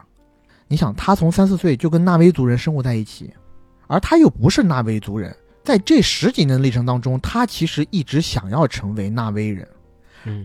[0.68, 3.34] 你想，他从三四岁就跟纳威族人生活在一起，
[3.88, 9.68] 而他又不是纳威族人，在这十几年的历程当中，他其实一直想要成为纳威人，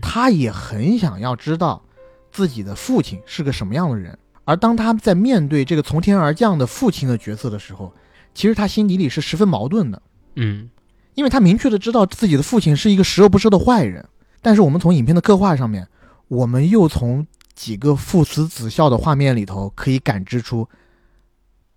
[0.01, 1.83] 他也很想要知道
[2.31, 4.17] 自己的父亲是个什么样的人。
[4.45, 7.91] 而当他在面对这个从天而降的父亲的角色的时候，
[8.33, 10.01] 其实他心底里是十分矛盾的。
[10.35, 10.69] 嗯，
[11.15, 14.07] 因为他明确的知道自己的父亲是一个十恶不赦的坏人。
[14.45, 15.87] 但是我们从影片的刻画上面，
[16.27, 17.25] 我们又从
[17.55, 20.69] 几个父慈子孝的画面里头可以感知出，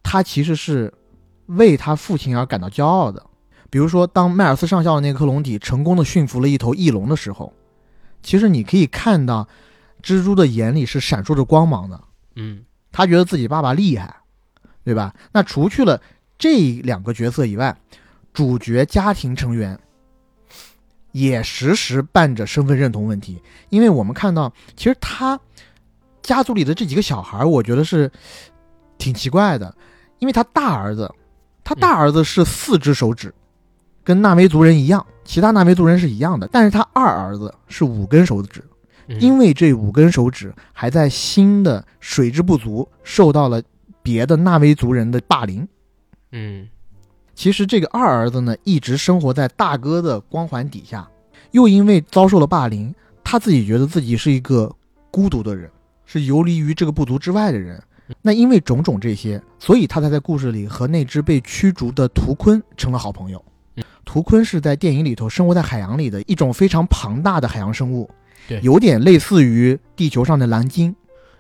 [0.02, 0.92] 他其实是
[1.46, 3.24] 为他父亲而感到骄傲的。
[3.70, 7.54] 比如说，当迈尔斯上校的那个克隆体成功的驯服了一头翼龙的时候，
[8.22, 9.48] 其实你可以看到，
[10.02, 11.98] 蜘蛛的眼里是闪烁着光芒的。
[12.34, 14.14] 嗯，他觉得自己爸爸厉害，
[14.84, 15.14] 对吧？
[15.32, 15.98] 那除去了
[16.36, 17.74] 这两个角色以外，
[18.34, 19.80] 主角家庭成员。
[21.12, 23.40] 也时时伴着身份认同问题，
[23.70, 25.38] 因为我们看到，其实他
[26.22, 28.10] 家族里的这几个小孩，我觉得是
[28.98, 29.74] 挺奇怪的，
[30.18, 31.12] 因为他大儿子，
[31.64, 33.34] 他大儿子是四只手指，
[34.04, 38.62] 跟纳维族人一样，其他纳维族人是一样的，但是他二儿子是五根手指，
[39.20, 43.62] 因为这五根手指还在新的水之不足，受到了
[44.02, 45.66] 别的纳维族人的霸凌，
[46.32, 46.68] 嗯。
[47.38, 51.08] 其实这个二儿子呢，一直生活在大哥的光环底下，
[51.52, 54.68] 又因为遭受了霸凌，他自己觉得自己是一个
[55.08, 55.70] 孤独的人，
[56.04, 57.80] 是游离于这个部族之外的人。
[58.20, 63.40] 那因为种种这些，所以他才在故事里和那只被驱逐的图鲲成了好朋友。
[64.04, 68.10] 图鲲是在电影里头生活在海洋里的一种非常庞大的海洋生物，
[68.48, 70.92] 对，有点类似于地球上的蓝鲸。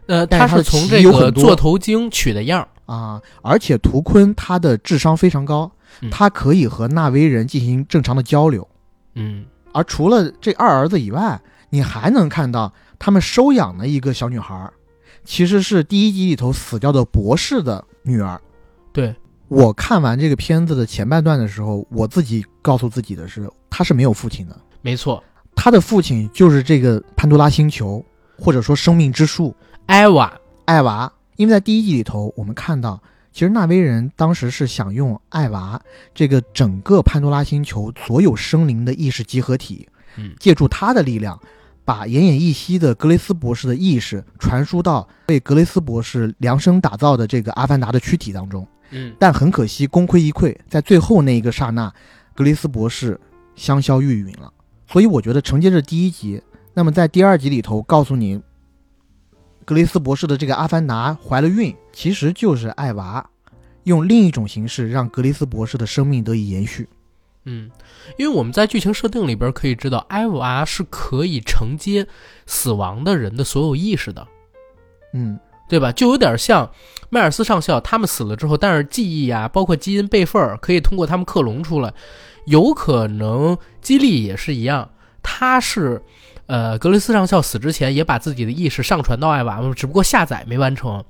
[0.06, 5.68] 呃，它是从这个座头鲸取的样啊，而且图鲲它的智商非常高。
[6.10, 8.66] 他可以和纳威人进行正常的交流，
[9.14, 11.40] 嗯，而除了这二儿子以外，
[11.70, 14.70] 你还能看到他们收养的一个小女孩，
[15.24, 18.40] 其实是第一集里头死掉的博士的女儿。
[18.92, 19.14] 对
[19.48, 24.56] 我看完这个片子的前半段的时候，我自己告诉自己的是，他是没有父亲的。
[24.82, 25.22] 没错，
[25.54, 28.04] 他的父亲就是这个潘多拉星球，
[28.38, 29.54] 或者说生命之树
[29.86, 30.32] 艾娃，
[30.66, 31.12] 艾娃。
[31.36, 33.00] 因为在第一集里头，我们看到。
[33.38, 35.80] 其实纳威人当时是想用艾娃
[36.12, 41.40] 这个整个潘多拉星球所有生灵的意识集合体，嗯，借助他的力量，
[41.84, 51.94] 把奄奄一息的格雷斯博士的意识传输到被格雷斯博士量身打造的这个阿凡达的躯体当中，嗯，但很可惜，功亏一篑，在最后那一个刹那，
[52.34, 53.20] 格雷斯博士
[53.54, 54.52] 香消玉殒了。
[54.88, 56.42] 所以我觉得承接着第一集，
[56.74, 58.42] 那么在第二集里头告诉你。
[59.68, 63.28] 格雷斯博士的这个阿凡达怀了孕，其实就是艾娃
[63.84, 66.88] 用另一种形式让格雷斯博士的生命得以延续。
[67.44, 67.70] 嗯，
[68.16, 72.06] 因为我们在剧情设定里边可以知道，艾娃是可以承接
[72.46, 74.26] 死亡的人的所有意识的。
[75.12, 75.38] 嗯，
[75.68, 75.92] 对吧？
[75.92, 76.72] 就有点像
[77.10, 81.92] 迈尔斯上校他们死了之后，但是记忆啊，包括基因备份可以通过他们克隆出来。
[82.46, 84.92] 有可能基利也是一样。
[85.22, 86.02] 他是，
[86.48, 91.04] 呃，格雷斯上校死之前也把自己的意识上传到艾娃只不过下载没完成。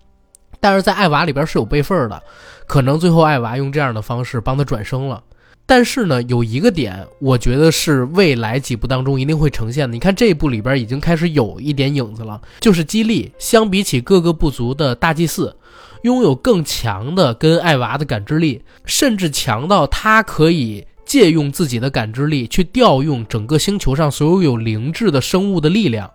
[0.61, 2.21] 但是在艾娃里边是有备份的，
[2.67, 5.23] 可能最后艾娃用这样的方式帮他转生了。
[5.65, 9.93] 但是呢，有一个点，我觉得是未来几部当中一定会呈现的。
[9.93, 15.55] 你看这一部里边已经开始有一点影子了，就是基利相比起各个部族的大祭司，
[16.03, 26.09] 拥有更强的跟艾娃的感知力，甚至强到他可以借用自己的感知力去调用整个星球上所有有灵智的生物的力量。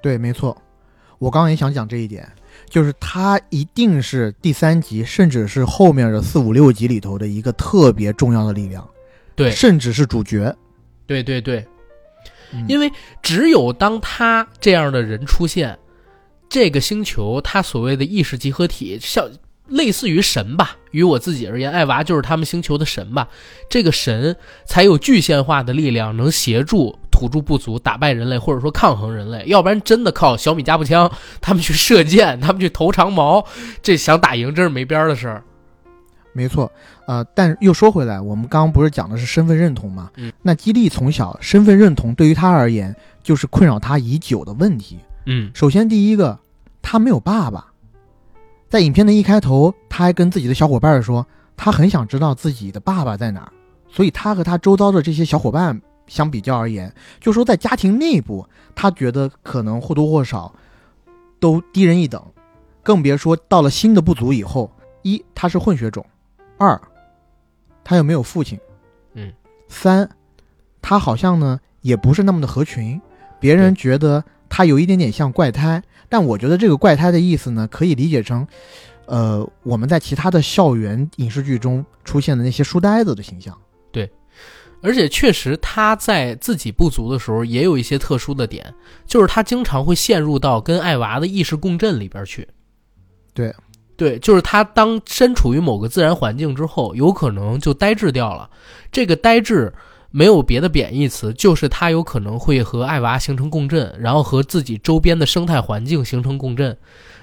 [0.00, 0.56] 对，没错，
[1.18, 2.26] 我刚刚也想讲这一点。
[2.70, 8.88] 就是他一定是第三集，甚至是后面的四五六集里头的一个特别重要的力量，
[9.34, 10.56] 对，甚至是主角，
[11.06, 11.64] 对对对，
[12.66, 12.90] 因为
[13.22, 15.78] 只有当他这样的人出现，
[16.48, 19.28] 这个星球他所谓的意识集合体，像
[19.68, 23.28] 类似于神吧，于我自己而言，艾娃就是他们星球的神吧，
[23.68, 26.98] 这个神才有具现化的力量，能协助。
[27.18, 31.10] 土著部族打败人类，或者说抗衡人类，要不然真的靠小米加步枪，
[31.40, 33.42] 他们去射箭，他们去投长矛，
[33.80, 35.42] 这想打赢真是没边儿的事儿。
[36.34, 36.70] 没错，
[37.06, 40.10] 呃，但又说回来，我们刚刚不是讲的是身份认同吗？
[40.16, 44.98] 嗯，那基利从小身份认同对于他而言就是困扰他已久的问题。
[45.24, 46.38] 嗯，首先第一个，
[46.82, 47.68] 他没有爸爸，
[48.68, 53.52] 在影片的一开头，他还跟自己的小伙伴说，他很想知道自己的爸爸在哪儿，
[53.88, 55.80] 所以他和他周遭的这些小伙伴。
[56.08, 60.54] 相比较而言，就说在家庭内部，他觉得可能或多或少
[61.40, 62.22] 都低人一等，
[62.80, 64.70] 更别说到了新的部族以后，
[65.02, 66.06] 一他是混血种，
[66.58, 66.80] 二
[67.82, 68.56] 他又没有父亲，
[69.14, 69.32] 嗯，
[69.66, 70.08] 三
[70.80, 73.02] 他好像呢也不是那么的合群，
[73.40, 78.46] 别人觉得他有一点点像怪胎，但我觉得这个怪胎的意思呢，可以理解成，
[79.06, 83.56] 呃，我们在其他的校园影视剧中出现的那些书呆子的形象。
[83.90, 84.10] 对
[84.82, 88.72] 而且确实，他在自己不足的时候，也有一些特殊的点，
[89.06, 92.46] 就是他经常会陷入到跟艾娃的意识共振里边去。
[93.32, 93.52] 对，
[93.96, 98.48] 对，就是他当身处于某个自然环境之后，有可能就呆滞掉了。
[98.92, 99.72] 这个呆滞
[100.10, 106.76] 没有别的贬义词，就是它有可能会和艾娃形成共振，然后和自己周边的生态环境形成共振，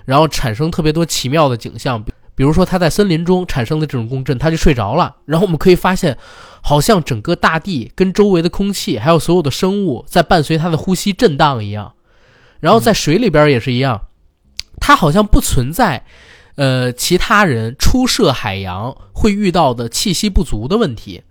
[0.05, 2.03] 然后产生特别多奇妙的景象。
[2.35, 5.17] 比如说他在森林中产生的这种共振，他就睡着了。
[5.25, 6.17] 然后我们可以发现，
[6.61, 11.93] 好像整个大地跟周围的空气，还有所有的生物，在伴随他的呼吸震荡一样。
[12.59, 14.07] 然后在水里边也是一样，
[14.79, 16.05] 它好像不存在，
[16.55, 21.21] 呃，其他人初涉海洋会遇到的气息不足的问题。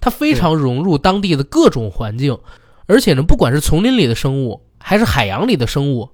[0.00, 2.38] 他非常融入当地的各种环境，
[2.86, 6.08] 而且呢，不管是丛林里的生物，还是海洋里的生物，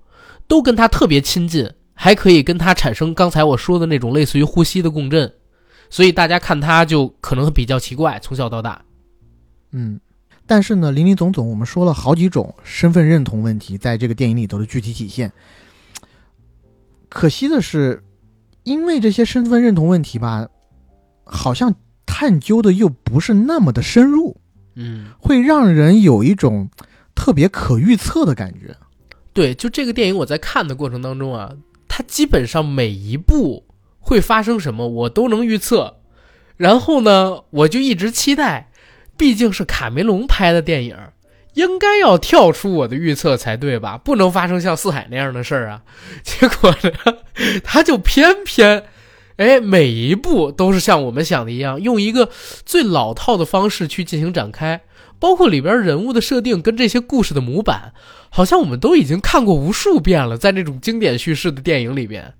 [0.46, 1.70] 都跟他特别亲近。
[1.98, 5.32] 还可以跟他产生刚才我说的那种类似于呼吸的共振，
[5.88, 8.82] 所以大家看他就可能比较奇怪，从小到大。
[9.70, 9.98] 嗯，
[10.46, 15.32] 但是呢，林林总总，我们说了好几种身份认同问题，在这个电影里头的具体体现。
[17.08, 18.04] 可惜的是，
[18.64, 20.46] 因为这些身份认同问题吧，
[21.24, 21.74] 好像
[22.18, 24.40] 探究的又不是那么的深入，
[24.74, 26.70] 嗯，会让人有一种
[27.14, 28.74] 特别可预测的感觉。
[29.34, 31.52] 对，就这个电影，我在看的过程当中啊。
[31.86, 33.66] 它基本上每一步
[33.98, 35.96] 会发生什么，我都能预测。
[36.56, 38.70] 然后呢，我就一直期待，
[39.18, 40.96] 毕竟是卡梅隆拍的电影，
[41.52, 43.98] 应该要跳出我的预测才对吧？
[43.98, 45.82] 不能发生像四海那样的事儿啊。
[46.22, 47.18] 结果呢，
[47.62, 48.84] 他就偏偏，
[49.36, 52.30] 哎，每一步都是像我们想的一样，用一个
[52.64, 54.80] 最老套的方式去进行展开。
[55.18, 57.94] 包括里边人物的设定跟这些故事的模板，
[58.28, 62.34] 好像我们都已经看过无数遍了，在那种经典叙事的电影里边，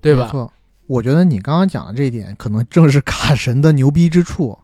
[0.00, 0.26] 对吧？
[0.26, 0.52] 没错，
[0.86, 4.56] 我觉得你刚刚讲的这一点，可能正是卡神的牛逼之处。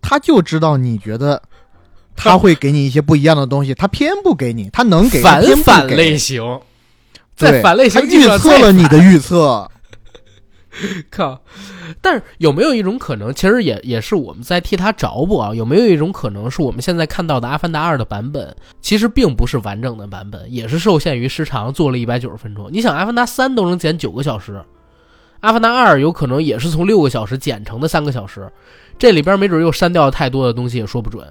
[0.00, 1.42] 他就知道你觉得
[2.16, 6.42] 他会给你一些不一样的东西，他偏不给你，他能给反反类型，
[7.36, 9.70] 在反类型预测了你的预测。
[11.10, 11.40] 靠！
[12.00, 15.54] 但是有没有一种可能，其实也也是我们在替他找补啊？
[15.54, 22.68] 有没有一种可能是我们现在看到的《阿凡达二》的版本，其实并不是完整的版本，也是受限于时长做了一百九十分钟？
[22.72, 24.52] 你想，《阿凡达三》都能剪九个小时，
[25.40, 28.50] 《阿凡达二》有可能也是从六个小时剪成的三个小时，
[28.98, 31.26] 这里边没准又删掉了太多的东西，也说不准。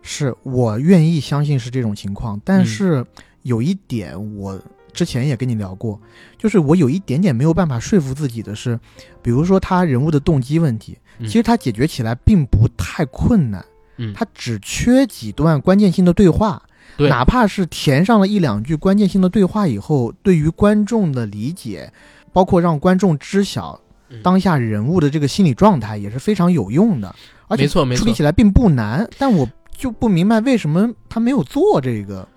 [0.00, 3.04] 是我愿意相信是这种情况，但是
[3.42, 4.58] 有一点我。
[4.94, 6.00] 之前也跟你聊过，
[6.38, 8.78] 就是我有一点点没有办法说服自己的是，
[9.20, 13.62] 比如说他人物的动机问题，其实他解决起来并不太困难，
[13.96, 16.62] 嗯，他只缺几段关键性的对话，
[16.96, 21.92] 对，哪怕是填上了一两句关键性的对话以后，对于观众的理解，
[22.32, 23.78] 包括让观众知晓
[24.22, 27.14] 当下人物的这个心理状态，也是非常有用的，
[27.48, 32.28] 而且没错没错，处理起来并不难，但我就不明白为什么他没有做这个。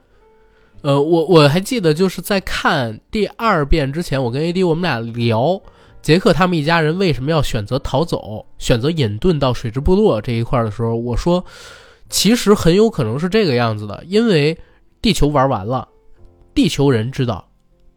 [0.88, 5.62] 呃，我我还记得就是在看第二遍之前，我跟 AD 我们俩聊
[6.02, 11.44] 杰克他们一家人为什么要选择逃走，选择隐遁到水之部落这一块的时候，我说，
[12.08, 14.58] 其实很有可能是这个样子的，因为
[15.02, 15.86] 地球玩完了，
[16.54, 17.46] 地球人知道，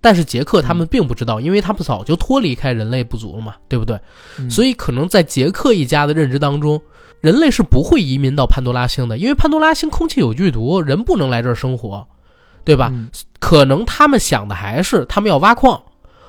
[0.00, 3.96] 但是杰克他们并不知道，因为他们早就脱离开人类部族了嘛，对不对？
[4.50, 6.82] 所以以可能在杰克一家的认知当中，
[7.20, 12.08] 人类是不会移民到潘多拉星的，因为潘多拉星空气有剧毒，人不能来这儿生活，
[12.64, 12.90] 对吧？
[12.92, 13.08] 嗯
[13.38, 15.82] 可能他们想的还是他们要挖矿，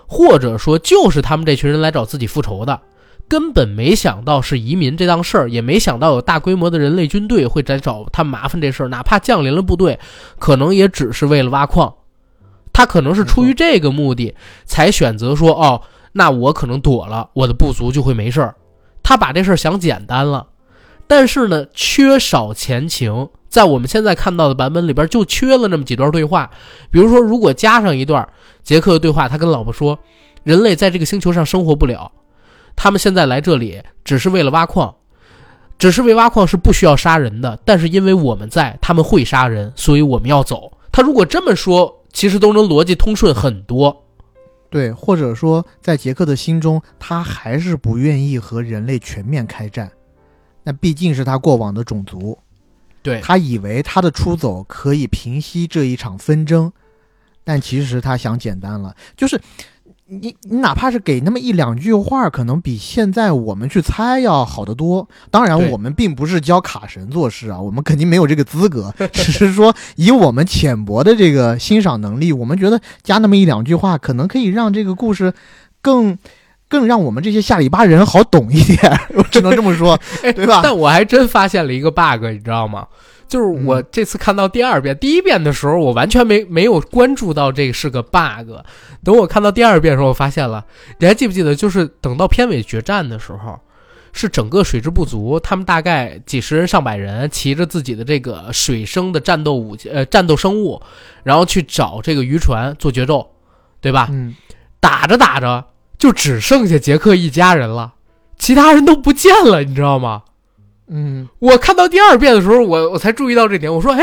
[0.07, 2.79] 或者说就是他们这群人来找自己复仇的，
[3.27, 9.99] 根本没想到是移民这档事儿，也没想到有大规模的人类军队会来找他们麻烦这事儿，哪怕降临了部队，
[10.39, 11.93] 可能也只是为了挖矿。
[12.71, 15.81] 他可能是出于这个目的才选择说，哦，
[16.13, 18.55] 那我可能躲了，我的部族就会没事儿。
[19.03, 20.47] 他把这事儿想简单了，
[21.11, 23.27] 但是呢，缺少前情。
[23.49, 26.49] 在我们现在看到的版本里边，就缺了那么几段对话。
[26.89, 28.25] 比如说，如果加上一段
[28.63, 29.99] 杰克的对话，他跟老婆说
[30.45, 32.09] ：“人类在这个星球上生活不了，
[32.77, 34.95] 他们现在来这里只是为了挖矿，
[35.77, 37.59] 只是为挖矿是不需要杀人的。
[37.65, 44.05] 但是因为我们在，他们会杀人，所以我们要走。”他如果这么说，其实都能逻辑通顺很多。
[44.69, 49.91] 对，或者说在杰克的心中，他还是不愿意和人类全面开战，
[50.63, 52.37] 那毕竟是他过往的种族。
[53.03, 56.71] 对他以为他的出走可以平息这一场纷争，
[57.43, 59.41] 但其实他想简单了，就是
[60.05, 65.09] 你你哪怕是给那么一两句话，可能比现在我们去猜要好得多。
[65.31, 75.33] 当然，我们并不是教卡神做事啊，我们肯定没有这个资格，只是说以我们浅薄的这个欣赏能力，我们觉得加那么一两句话，可能可以让这个故事
[75.81, 76.19] 更。
[76.71, 80.61] 更让我们这些下里巴人好懂一点， 我只能这么说， 对吧？
[80.63, 82.87] 但我还真发现了一个 bug，你知道吗？
[83.27, 88.49] 就是我这次看到第二遍，第一遍的时候，我完全没没有关注到这个是个 bug。
[89.03, 90.65] 等我看到第二遍的时候，我发现了。
[90.99, 91.53] 你还记不记得？
[91.55, 93.59] 就是等到片尾决战的时候，
[94.11, 100.81] 是整个水之部族，他们大概几十人、上百人，骑着自己的这个水生的战斗武器，呃，战斗生物，
[101.23, 103.29] 然后去找这个渔船做决斗，
[103.79, 104.09] 对吧？
[104.11, 104.35] 嗯，
[104.81, 105.63] 打着打着，
[106.01, 107.93] 就只剩下杰克一家人了，
[108.39, 110.23] 其他人都不见了，你知道吗？
[110.87, 113.71] 嗯，我看到第二遍的时候，我我才注意到这点。
[113.71, 114.01] 我说，哎，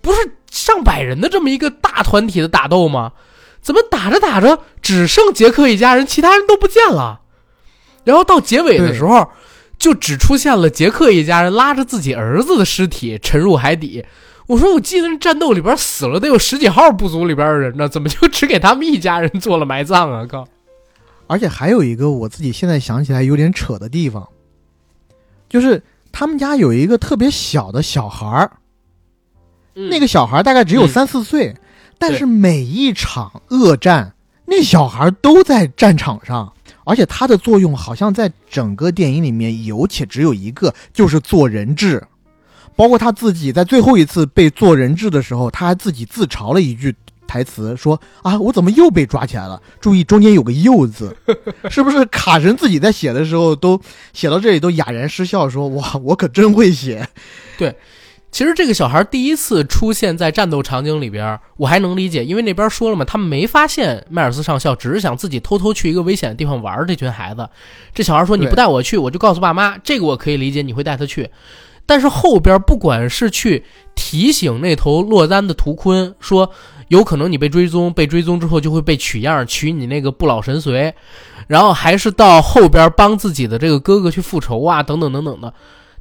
[0.00, 0.18] 不是
[0.50, 3.12] 上百人的这么一个大团体的打斗吗？
[3.60, 7.20] 怎么打着打着只剩杰克一家人，其他人都不见了？
[8.04, 9.28] 然后到结尾的时候，
[9.78, 14.02] 就只出现了杰克一家人拉着自己儿子的尸体沉入海底。
[14.46, 20.26] 我说，我记得那战斗里边死了得有十几号部族里边的人呢，怎么就只给他们一家人做了埋葬啊？
[20.26, 20.48] 靠！
[21.26, 24.28] 而且还有一个我自己现在想起来有点扯的地方，
[25.48, 28.52] 就是他们家有一个特别小的小孩儿，
[29.74, 31.56] 那个小孩大概只有嗯三四岁，
[31.98, 34.14] 但是每一场恶战，
[34.44, 36.52] 那小孩都在战场上，
[36.84, 42.02] 而且他的作用好像在整个电影里面有且只有一个，就是做人质。
[42.76, 46.94] 包括他自己在最后一次被做人质的时候，他还自己自嘲了一句
[47.26, 49.60] 台词，说：“啊，我怎么又被抓起来了？
[49.80, 51.16] 注意中间有个‘又’字，
[51.70, 53.80] 是不是卡神自己在写的时候都
[54.12, 57.08] 写到这里都哑然失笑，说哇，我可真会写。
[57.58, 57.74] 对
[58.30, 66.84] 其实这个小孩第一次出现在战斗场景里边，我还能理解，因为那边说了嘛，他们没发现迈尔斯上校，只是想自己偷偷去一个危险的地方玩。
[66.84, 67.48] 这群孩子，
[67.94, 71.30] 这小孩说：“你不带我去，我就告诉爸妈。”这个我可以理解，你会带他去。
[71.86, 73.62] 但是后边不管是去
[73.94, 76.50] 提醒那头落单的图坤说，
[76.94, 80.92] 有可能你被追踪，被追踪之后就会被取样，取你那个不老神髓，
[81.46, 85.52] 然后还是到后边帮自己的这个哥哥去复仇啊，等等等等的，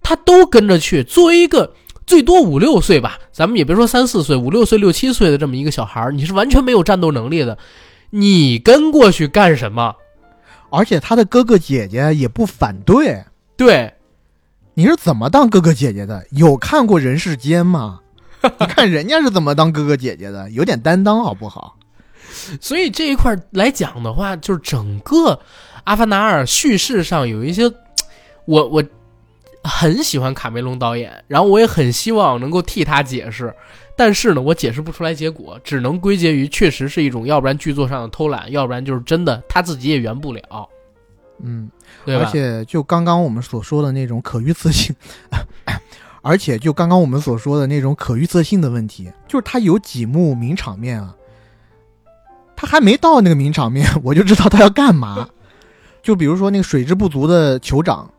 [0.02, 1.04] 他都跟着去。
[1.04, 1.74] 作为一个
[2.06, 7.58] 最多五六岁吧，咱们也别说三四岁，五六岁、六七岁的这么一个小孩儿，你是完全没有战斗能力的，
[8.12, 9.96] 你跟过去干什么？
[10.70, 13.24] 而且他的哥哥姐姐也不反对。
[13.56, 13.94] 对，
[14.74, 16.26] 你是怎么当哥哥姐姐的？
[16.32, 18.00] 有看过《人世间》吗？
[18.60, 21.78] 你看人家是怎么当哥哥姐姐的，有点担当好不好？
[22.60, 25.34] 所以这一块儿来讲的话，就是整个
[25.86, 27.64] 《阿凡达二》叙事上有一些，
[28.46, 28.84] 我我
[29.64, 33.54] 很喜欢卡梅隆导演，然后我也很希望能够替他解释，
[33.96, 40.68] 但是呢，我解释不出来结果，只能归结于确实是一种，要不然剧作上的偷懒，要不然就是真的他自己也圆不了，
[41.42, 41.70] 嗯，
[42.04, 42.26] 对吧？
[42.26, 44.94] 而且就刚刚我们所说的那种可预测性，
[46.24, 51.14] 而且就刚刚我们所说的那种可预测性的问题，就是他有几幕名场面啊，
[52.56, 55.28] 他还没到那个名场面， 我就知道他要干嘛。
[56.02, 58.10] 就比如说那个水之不足的酋长，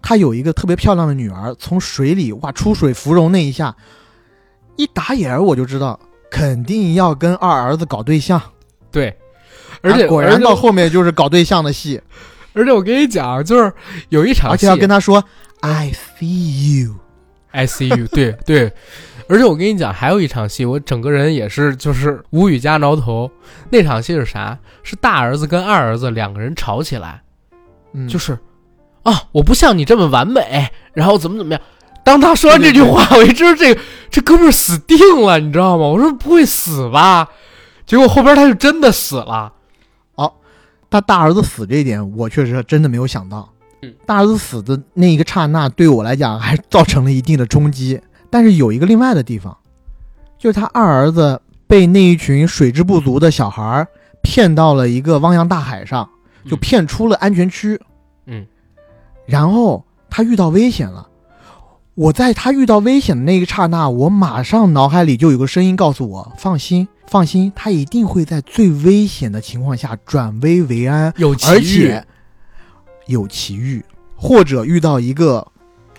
[0.00, 3.74] 他有一个特别漂亮的女儿，从水里哇出水芙蓉那一下，
[4.76, 5.98] 一打眼儿我就知道
[6.30, 8.40] 肯定要跟二儿子搞对象，
[8.90, 9.16] 对，
[9.80, 12.00] 而且啊果然到后面就是搞对象的戏，
[12.52, 13.72] 而且我跟你讲，就是
[14.10, 15.24] 有一场戏，而且要跟他说
[15.60, 16.94] I see you，
[17.58, 18.72] I see you，对对，
[19.28, 23.28] 而且我跟你讲，还有一场戏，我整个人也是就是无语加挠头。
[23.70, 24.56] 那场戏是啥？
[24.84, 27.20] 是大儿子跟二儿子两个人吵起来，
[27.94, 28.38] 嗯，就是
[29.02, 31.60] 啊，我不像你这么完美，然后怎么怎么样。
[32.04, 35.84] 当他说完这句话，我一知道这个这哥们儿死定了，你知道吗？
[35.88, 37.28] 我说不会死吧？
[37.84, 39.52] 结果后边他就真的死了。
[40.14, 40.32] 哦
[40.90, 43.52] 他大儿子死这一点，我确实真的没有想到
[43.82, 43.94] 嗯。
[44.06, 48.00] 大儿子死的那一个刹那，对我来讲还造成了一定的冲击。
[48.30, 49.56] 但是有一个另外的地方，
[50.38, 53.88] 就是他二儿子被那一群水质不足的小孩儿
[54.22, 56.08] 骗到了一个汪洋大海上，
[56.46, 57.80] 就嗯骗出了安全区。
[58.26, 58.46] 嗯，
[59.26, 61.08] 然后他遇到危险了。
[61.94, 72.06] 我在他遇到危险的那一刹那，我马上脑海里就有个声音告诉我：放心，放心，他一定会在最危险的情况下转危为安，有而且
[73.08, 73.84] 有奇遇，
[74.14, 75.46] 或者遇到一个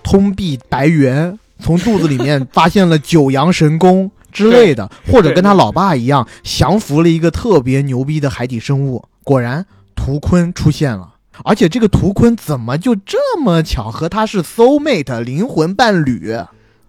[0.01, 9.03] 通臂白猿，从肚子里面发现了九阳神功之类的，或者跟他老爸一样降服了一个特别牛逼的海底生物。
[9.24, 11.16] 果然，图坤出现了。
[11.43, 16.36] 而且这个图坤怎么就这么巧和他是 soul mate 灵魂伴侣？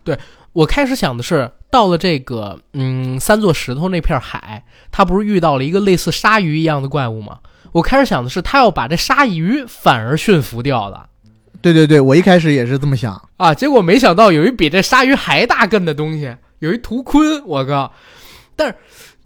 [0.02, 0.18] 对
[0.52, 7.38] 我开始想的是，到了这个嗯三座石头那片海，他不是遇到了一个类似鲨鱼一样的怪物吗？
[7.72, 11.08] 我开始想的是，他要把这鲨鱼反而驯服掉了
[11.62, 13.28] 对对对，我一开始也是这么想。
[13.36, 17.92] 啊，结果没想到有一比这鲨鱼还大根的东西，有一图鲲，我靠！
[18.56, 18.74] 但是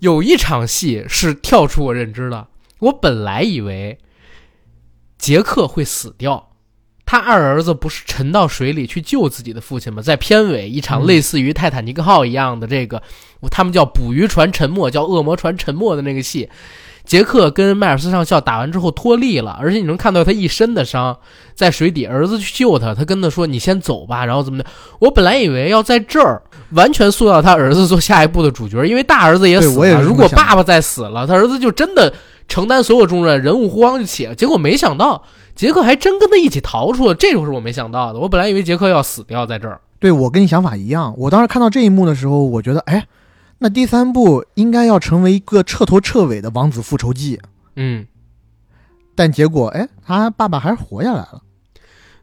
[0.00, 2.48] 有一场戏是跳出我认知的，
[2.80, 3.98] 我本来以为
[5.16, 6.50] 杰克会死掉。
[7.06, 10.00] 他二儿子不是沉到水里去救自己的父亲吗？
[10.00, 13.02] 在片尾一场嗯类似于泰坦尼克号一样的这个，
[13.50, 16.48] 他们叫捕鱼船沉没，叫恶魔船沉没的那个戏，
[17.04, 21.16] 杰克跟迈尔斯上校打完之后脱力了，而且你能看到他一身的伤，
[21.54, 24.64] 在水底，儿子去救他，他跟他说：“你先走吧。”然后怎么的？
[25.00, 26.40] 我本来以为要在这儿
[26.70, 30.00] 完全塑造他儿子做下一步的主角，因为大儿子也死了。
[30.00, 32.12] 如果爸爸再死了，他儿子就真的
[32.48, 34.34] 承担所有重任，人物弧光就起了。
[34.34, 35.22] 结果没想到，
[35.54, 38.18] 杰克还真跟他一起逃出了，这就是我没想到的。
[38.18, 39.78] 我本来以为杰克要死掉在这儿。
[40.00, 43.06] 对我跟你想法一样，我当时看到这一幕的时候，我觉得，哎，
[43.64, 47.40] 那第三部应该要成为一个彻头彻尾的王子复仇记，
[47.76, 48.06] 嗯，
[49.14, 51.40] 但结果，哎，他爸爸还是活下来了。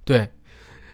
[0.06, 0.30] 对。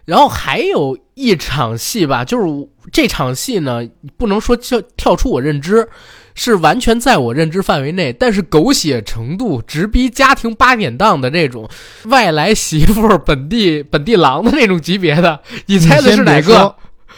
[0.06, 3.86] 然后还有一场戏吧，就是这场戏呢，
[4.16, 5.86] 不能说跳跳出我认知，
[6.34, 11.68] 是完全在我认知范围内，但是狗血程度直逼家庭八点档的这种
[12.06, 16.74] 外来媳妇本地本地郎的那种级别的，你猜的是哪个？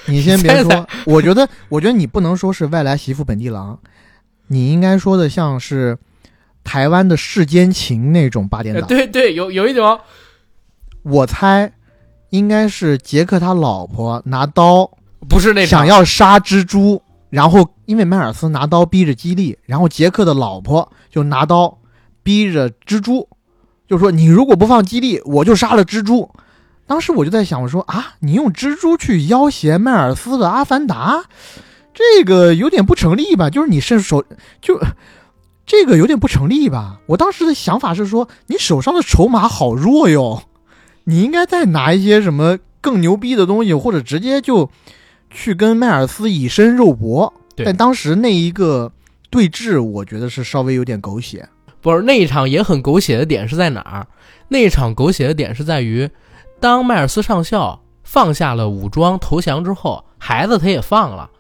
[0.07, 3.79] 你先别猜说，我觉得，我觉得你不能说是外来媳妇本地郎，
[4.49, 5.99] 你应该说的像是
[6.65, 8.89] 台湾的世间情那种八点呃档。
[8.89, 10.01] 对对，有有一种，
[11.03, 11.73] 我猜
[12.31, 14.91] 应该是杰克他老婆拿刀
[15.29, 21.79] 不是那场想要杀蜘蛛，然后因为迈尔斯拿刀逼着基利，然后杰克的老婆就拿刀
[22.23, 23.29] 逼着蜘蛛，
[23.87, 26.31] 就说你如果不放基利，我就杀了蜘蛛。
[26.91, 31.23] 当时我就在想，我说啊，你用蜘蛛去要挟迈尔斯的阿凡达，
[31.95, 33.49] 这个有点不成立吧？
[33.49, 34.25] 就是你伸手
[34.61, 34.77] 就。
[35.65, 36.99] 这个有点不成立吧？
[37.07, 40.43] 我当时的想法是说，你手上的筹码好弱哟，
[41.05, 44.69] 你应该再拿一些什么更牛逼的东西，或者直接就
[45.31, 47.33] 去跟迈尔斯以身肉搏。
[47.65, 48.91] 但当时那一个
[49.31, 51.49] 对峙，我觉得是稍微有点狗血。
[51.81, 54.05] 不是那一场也很狗血的点是在哪儿？
[54.49, 56.11] 那一场狗血的点是在于，
[56.61, 61.31] 当迈尔斯上校放下了武装投降之后，孩子他也放了。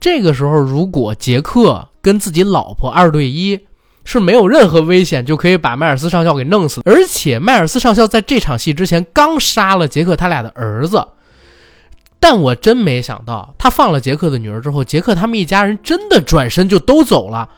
[0.00, 3.60] 这个时候，如果杰克跟自己老婆二对一，
[4.04, 6.80] 是没有任何危险就可以把迈尔斯上校给弄死。
[6.84, 11.06] 而且迈尔斯上校在这场戏之前刚杀了杰克他俩的儿子，
[12.18, 17.48] 但我真没想到，他放了杰克的女儿之后，杰克他们一家人真的转身就都走了。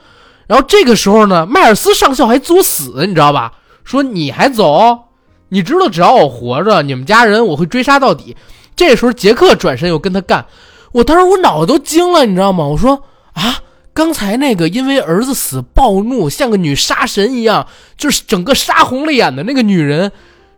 [0.47, 3.53] 然后这个时候呢，迈尔斯上校还作死，你知道吧？
[3.85, 5.05] 说你还走？
[5.49, 8.37] 你知道只要我活着，你们家人我会追杀到底。
[8.77, 10.47] 这时候杰克转身又跟他干，
[10.93, 12.67] 我当时我脑子都惊了，你知道吗？
[12.67, 13.59] 我说啊，
[13.93, 20.11] 刚才那个因为儿子死暴怒，像个女杀神一样，就是整个杀红了眼的那个女人，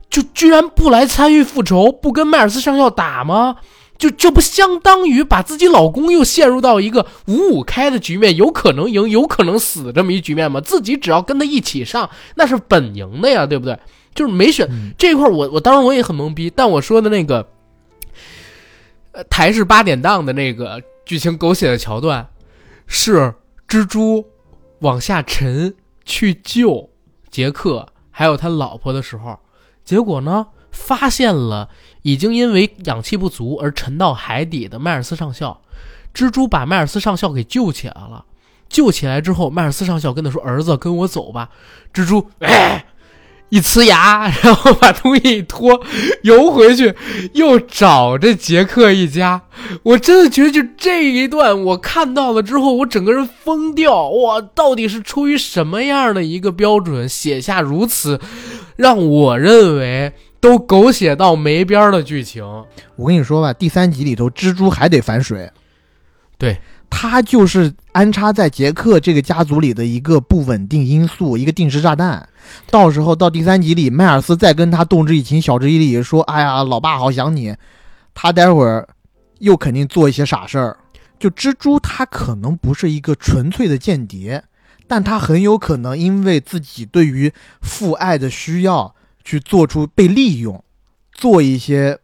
[0.08, 3.56] 就居然不来参与复仇，不跟迈尔斯上校打吗？
[3.98, 10.60] 就这不相当于把自己老公又陷入到一个五五开的局面，有可能赢，有可能死这么一局面吗？
[10.60, 13.78] 自己只要跟他一起上，那是本赢的呀，对不对？
[14.16, 17.46] 就是没选、嗯这块儿我，我当时我也很懵逼，但我说的那个，
[19.12, 22.26] 呃，台式八点档的那个剧情狗血的桥段，
[22.88, 23.32] 是
[23.68, 24.26] 蜘蛛
[24.80, 25.72] 往下沉
[26.04, 26.90] 去救
[27.30, 29.38] 杰克还有他老婆的时候，
[29.84, 31.68] 结果呢，发现了
[32.02, 35.60] 已经因为氧气不足而沉到海底的迈尔斯上校。
[36.14, 38.24] 蜘蛛把迈尔斯上校给救起来了，
[38.70, 41.50] 救起来之后，迈尔斯上校跟他说：“儿子，跟我走吧。”
[41.92, 42.85] 蜘蛛，哎，
[43.48, 45.80] 一呲牙， 然后把东西一拖，
[46.22, 46.94] 游回去，
[47.34, 49.42] 又找这杰克一家。
[49.82, 54.08] 我真的觉得，就这一段我看到了之后，我整个人疯掉。
[54.08, 58.20] 哇，到底是出于什么样的一个标准写下如此
[58.76, 62.44] 让我认为都狗血到没边儿的剧情？
[62.96, 65.50] 我跟你说吧，第三集里头蜘蛛还得反水，
[66.36, 66.58] 对，
[66.88, 72.28] 他就是安插在杰克这个家族里的一个不稳定因素，一个定时炸弹。
[72.70, 77.54] 到时候到第三集里，迈尔斯再跟他动之以情，晓之以理，说：“哎呀，老爸好想你。”
[78.14, 78.88] 他待会儿
[79.40, 80.76] 又肯定做一些傻事儿。
[81.18, 84.42] 就蜘蛛，他可能不是一个纯粹的间谍，
[84.86, 90.62] 但他很有可能因为自己对于父爱的需要，去做出被利用，
[91.12, 91.98] 做一些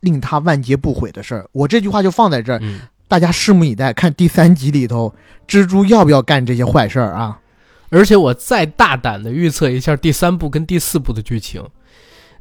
[0.00, 1.48] 令他万劫不悔的事儿。
[1.52, 2.60] 我这句话就放在这儿，
[3.08, 5.14] 大家拭目以待，看第三集里头
[5.46, 7.40] 蜘蛛要不要干这些坏事儿啊？
[7.88, 11.64] 而且我再大胆的预测一下第三部跟第四部的剧情。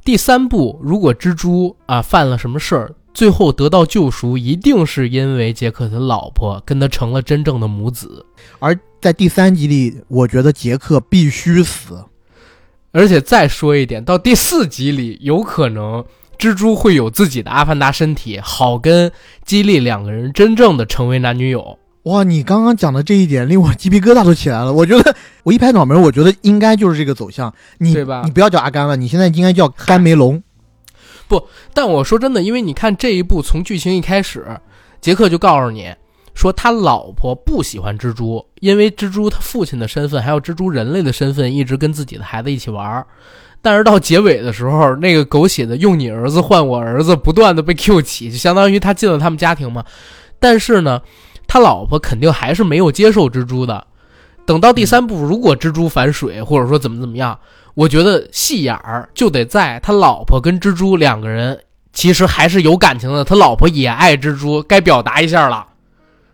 [0.03, 8.25] 第三部如果蜘蛛啊犯了什么事儿，最后得到救赎，一定是因为杰克的老婆跟他成了真正的母子。
[8.59, 12.03] 而在第三集里，我觉得杰克必须死。
[12.91, 16.03] 而且再说一点，到第四集里，有可能
[16.37, 19.11] 蜘蛛会有自己的阿凡达身体，好跟
[19.43, 21.77] 基利两个人真正的成为男女友。
[22.03, 24.71] 哇，你刚刚讲的这一点令我鸡皮疙瘩都起来了。
[24.71, 27.51] 我觉得我一拍脑门，我觉得应该就是这个走向。
[27.79, 30.43] 你对吧你不要叫阿甘了，你现在应该叫甘梅龙。
[31.27, 34.45] 不但我说真的，因为你看这一部从剧情一开始，
[35.01, 35.91] 杰克就告诉你
[36.35, 43.07] 说他老婆不喜欢蜘蛛，因为蜘蛛他父亲的身份还有蜘蛛人类的身份一直跟自己的孩子一起玩儿。
[43.65, 49.83] 但是到结尾的时候，那个狗血的用你儿子换我儿子，不断的被 Q 起，就相当于他进了他们家庭嘛。
[50.39, 51.01] 但是呢，
[51.47, 53.87] 他老婆肯定还是没有接受蜘蛛的。
[54.45, 57.39] 等到第三部，如果蜘蛛反水，或者说怎么怎么样，
[57.73, 61.59] 我觉得戏眼儿就得在他老婆跟蜘蛛两个人
[61.91, 65.65] 其实还是有感情的，他老婆也爱蜘蛛，该表达一下了。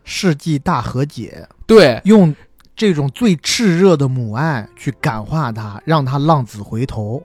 [0.03, 2.36] 世纪大和解，对，用
[2.82, 7.21] 这种最炽热的母爱去感化他，让他浪子回头。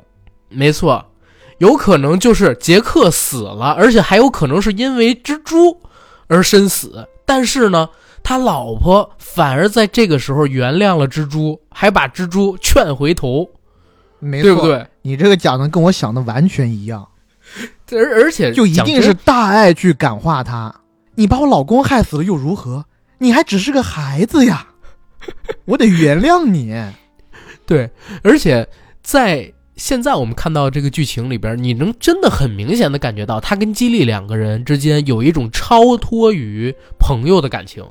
[0.50, 1.02] 没错，
[1.57, 5.80] 有可能就是杰克死了，而且还有可能是因为蜘蛛
[6.26, 7.09] 而身死。
[7.24, 7.88] 但是呢，
[8.22, 13.48] 他老婆反而在这个时候原谅了蜘蛛，还把蜘蛛劝回头，
[14.18, 14.61] 没错，对不？
[14.61, 14.86] 对？
[15.00, 17.09] 你这个讲的跟我想的完全一样，
[17.92, 20.82] 而而且就一定是大爱去感化他。
[21.14, 22.84] 你把我老公害死了又如何？
[23.16, 24.66] 你还只是个孩子呀，
[25.66, 26.74] 我得原谅你。
[27.66, 27.90] 对，
[28.22, 28.68] 而且
[29.02, 37.84] 在现在我们看到这个剧情里边，你能真的很明显的感觉到他跟基利两个人之间有一种超脱于朋友的感情。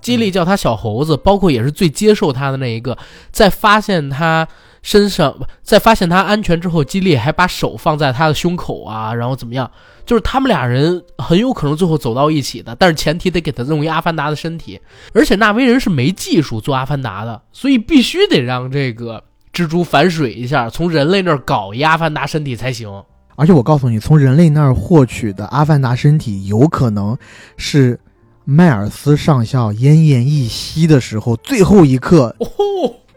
[0.00, 2.96] 基利叫他小猴子，包括也是最接受他的那一个，
[3.30, 4.48] 在发现他
[4.82, 9.70] 身上，在发现他安全之后，基利还把手放在他的胸口啊，然后怎么样？
[10.06, 14.80] 就是他们俩人很有可能最后走到一起的，但是前提得给他弄一阿凡达的身体，
[15.12, 19.22] 而且纳威人是没技术做阿凡达的，所以必须得让这个
[19.52, 22.90] 蜘蛛反水一下，从人类那儿搞一阿凡达身体才行。
[23.36, 27.16] 而且我告诉你，从人类那儿获取的阿凡达身体，有可能
[27.56, 28.00] 是
[28.44, 32.48] 迈尔斯上校奄奄一息的时候，最后一刻哦，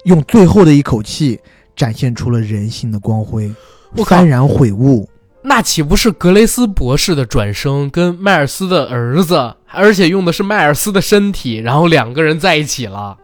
[0.06, 1.40] 用最后的一口气
[1.76, 3.52] 展现出了人性的光辉，
[3.96, 5.10] 幡然悔悟。
[5.46, 13.18] 那岂不是格雷斯博士的转生跟迈尔斯的儿子，而且用的是迈尔斯的身体，然后两个人在一起了？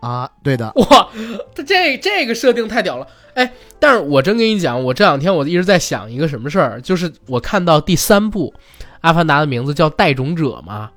[0.00, 1.08] 啊，对的，哇，
[1.54, 3.06] 他这这个设定太屌了！
[3.34, 8.54] 哎，但是我真跟你讲，我这两天我一直在想一个什么事儿，就是我看到第三部
[9.00, 10.90] 《阿凡达》的名字叫《带种者》嘛，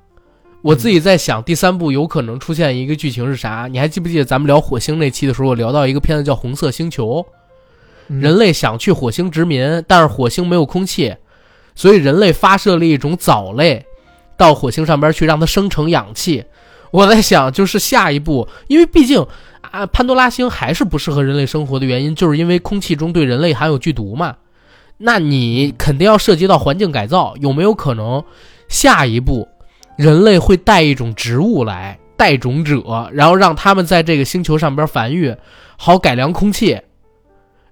[0.64, 3.68] 我自己在想第三部有可能出现一个剧情是啥？
[3.70, 7.06] 你还记不记得咱们聊火星那期的时候，我聊到一个片子叫《红色星球》？
[8.08, 11.14] 嗯人类想去火星殖民，但是火星没有空气，
[11.74, 13.84] 所以人类发射了一种藻类
[14.38, 16.44] 到火星上边去，让它生成氧气。
[16.90, 19.26] 我在想，就是下一步，因为毕竟
[19.70, 24.36] 啊，潘多拉星还是不适合人类生活的原因，就是因为空气中对人类含有剧毒嘛。
[24.96, 28.24] 那你肯定要涉及到环境改造，有没有可能
[28.68, 29.46] 下一步
[29.96, 35.34] 人类会带一种植物来带种者，然后让他们在这个星球上边繁育，
[35.76, 36.80] 好改良空气？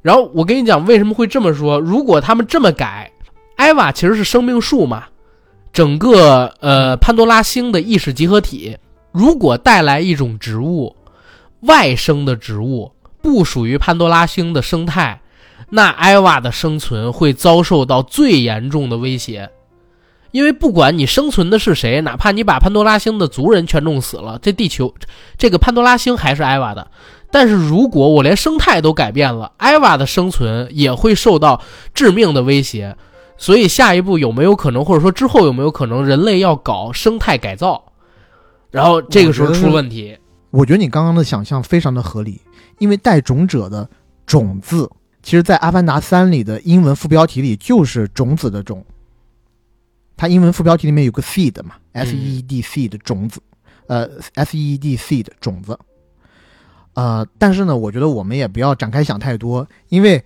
[0.02, 1.78] 然后我跟你讲为什么会这么说？
[1.78, 3.10] 如果他们这么改，
[3.56, 5.04] 艾娃其实是生命树嘛，
[5.72, 8.76] 整个呃潘多拉星的意识集合体，
[9.12, 10.96] 如果带来一种植物，
[11.60, 15.20] 外生的植物不属于潘多拉星的生态。
[15.70, 19.48] 那艾娃的生存会遭受到最严重的威胁，
[20.32, 24.92] 因为不管你生存的是谁，哪怕你把潘多拉星的族人全弄死了，这地球，
[25.38, 26.90] 这个潘多拉星还是艾娃的。
[27.30, 31.62] 但是如果我连生态都改变了，艾娃的生存也会受到
[31.94, 32.96] 致命的威胁。
[33.38, 37.82] 所以下一步有没有可能，或者说之后有没有可能，人类要搞生态改造，
[38.70, 40.16] 然后这个时候出问题？
[40.50, 42.40] 我觉得你刚刚的想象非常的合理，
[42.78, 43.88] 因为带种者的
[44.26, 44.88] 种子。
[45.22, 48.84] 其实，在《阿凡达三》里的英文副标题里就是“种子”的“种”，
[50.16, 53.40] 它英文副标题里面有个 “seed” 嘛，“s e e d seed” 种子，
[53.86, 55.78] 呃，“s e e d seed” 种子。
[56.94, 60.22] 呃，但是呢，我觉得我们也不要展开想太多，因为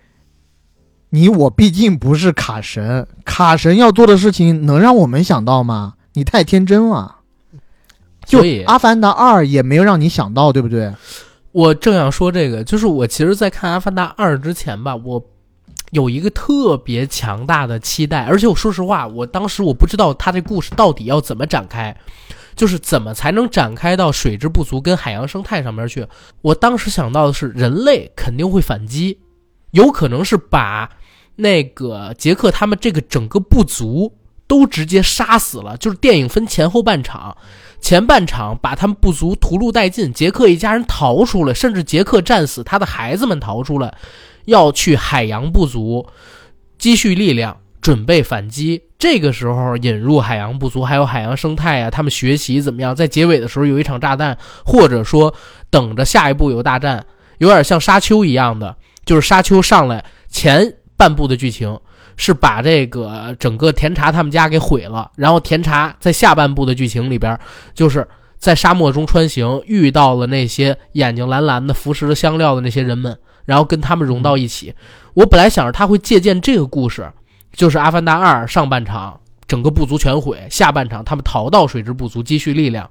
[1.09, 5.93] 你我毕竟不是卡神，卡神要做的事情能让我们想到吗？
[6.13, 7.15] 你太天真了。
[8.25, 10.93] 就《阿凡达二》也没有让你想到，对不对？
[11.53, 15.25] 我正要说这个，就是我其实，在看《阿凡达二》之前吧，我
[15.91, 21.95] 有一个特别强大的期待，而且我说实话，我当时我不知道他这故事到底要怎么展开，
[22.55, 26.05] 就是怎么才能展开到水质不足跟海洋生态上面去。
[26.41, 29.17] 我当时想到的是，人类肯定会反击，
[29.71, 30.89] 有可能是把
[31.37, 34.13] 那个杰克他们这个整个部族
[34.45, 35.77] 都直接杀死了。
[35.77, 37.37] 就是电影分前后半场。
[37.87, 43.93] 前半场把他们部族屠戮殆尽，杰克一家人逃出来，甚至杰克战死，他的孩子们逃出来，
[44.43, 46.05] 要去海洋部族
[46.77, 48.83] 积蓄力量，准备反击。
[48.99, 52.93] 这个时候引入海洋部族，还有海洋生态啊，他们学习怎么样？
[52.93, 55.33] 在结尾的时候有一场炸弹，或者说
[55.69, 57.05] 等着下一步有大战，
[57.37, 58.75] 有点像沙丘一样的，
[59.05, 61.79] 就是沙丘上来前半部的剧情。
[62.17, 67.39] 是把这个整个甜茶他们家给毁了，然后甜茶在下半部的剧情里边，
[67.73, 68.05] 就是
[68.37, 74.73] 在沙漠中穿行，遇到了那些眼睛蓝蓝的、服食着香料的那些人们，然后跟他们融到一起。
[75.13, 77.09] 我本来想着他会借鉴这个故事，
[77.53, 82.89] 就是《阿凡达二》上半场整个部族全毁，下半场他们逃到水之部族积蓄力量，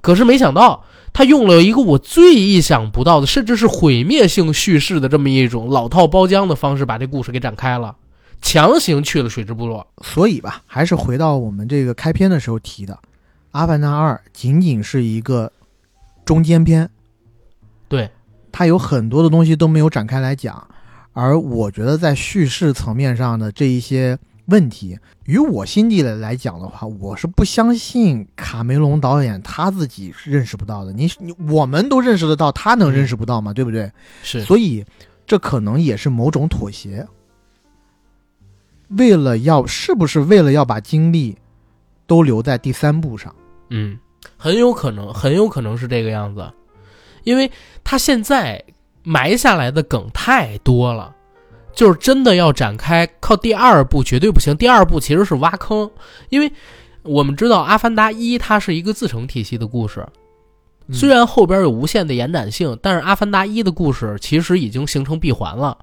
[0.00, 7.94] 可是没想到他用了一个我最意想不到的，甚至是毁灭性叙事的这么一种老套包浆的方式，把这故事给展开了。
[8.40, 12.94] 强行去了水之部落，所以吧，还是回到我们这个开篇的时候提的，
[13.50, 15.50] 《阿凡达二》仅仅是一个
[16.24, 16.88] 中间篇，
[17.88, 18.10] 对，
[18.52, 20.66] 它有很多的东西都没有展开来讲，
[21.12, 24.16] 而我觉得在叙事层面上的这一些
[24.46, 33.52] 问题，于我心底的来讲的话，我是不相信卡梅隆导演他自己是认识不到的，你你我们都认识得到，他能认识不到吗？
[33.52, 33.90] 对不对？
[34.22, 34.84] 是，所以
[35.26, 37.04] 这可能也是某种妥协。
[38.88, 41.36] 为了要是不是为了要把精力
[42.06, 43.34] 都留在第三部上？
[43.70, 43.98] 嗯，
[44.36, 46.48] 很有可能，很有可能是这个样子，
[47.24, 47.50] 因为
[47.82, 48.62] 他现在
[49.02, 51.12] 埋下来的梗太多了，
[51.74, 54.56] 就是真的要展开，靠第二部绝对不行。
[54.56, 55.90] 第二部其实是挖坑，
[56.28, 56.52] 因为
[57.02, 60.06] 我们知道《阿凡达一》它是一个自成体系的故事，
[60.92, 65.76] 虽然后边有无限的延展性，但是《阿凡达一》的故事其实已经形成闭环了，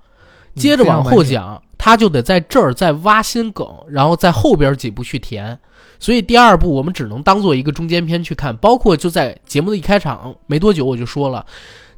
[0.56, 1.62] 接着往后讲。
[1.86, 5.60] 他就得在这儿再挖新梗，然后在后边几部去填，
[6.00, 8.56] 所以第二部我们只能当做一个中间篇去看。
[8.56, 11.46] 包括就在节目的一开场没多久，我就说了，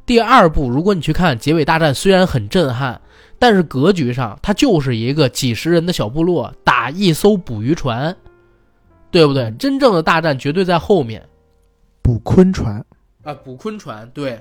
[0.04, 3.00] 第二部如果你去看结尾大战，虽然很震撼，
[3.38, 8.16] 但是格局上它就是一个几十人的小部落打一艘捕鱼船，
[9.12, 9.52] 对不对？
[9.52, 11.24] 真正的大战绝对在后面，
[12.02, 12.84] 捕鲲船
[13.22, 14.40] 啊，捕鲲船，对。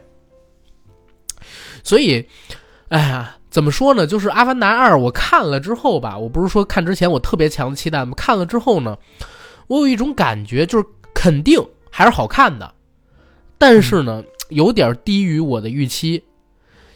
[1.84, 2.28] 所以，
[2.88, 3.36] 哎呀。
[3.56, 4.06] 怎么说呢？
[4.06, 8.12] 就是《阿凡达二》，我看了之后吧，我不是说看之前我特别强的期待吗？
[8.18, 8.98] 看了之后呢，
[9.68, 12.74] 我有一种感觉，就是肯定还是好看的，
[13.58, 16.22] 但是呢，有点低于我的预期。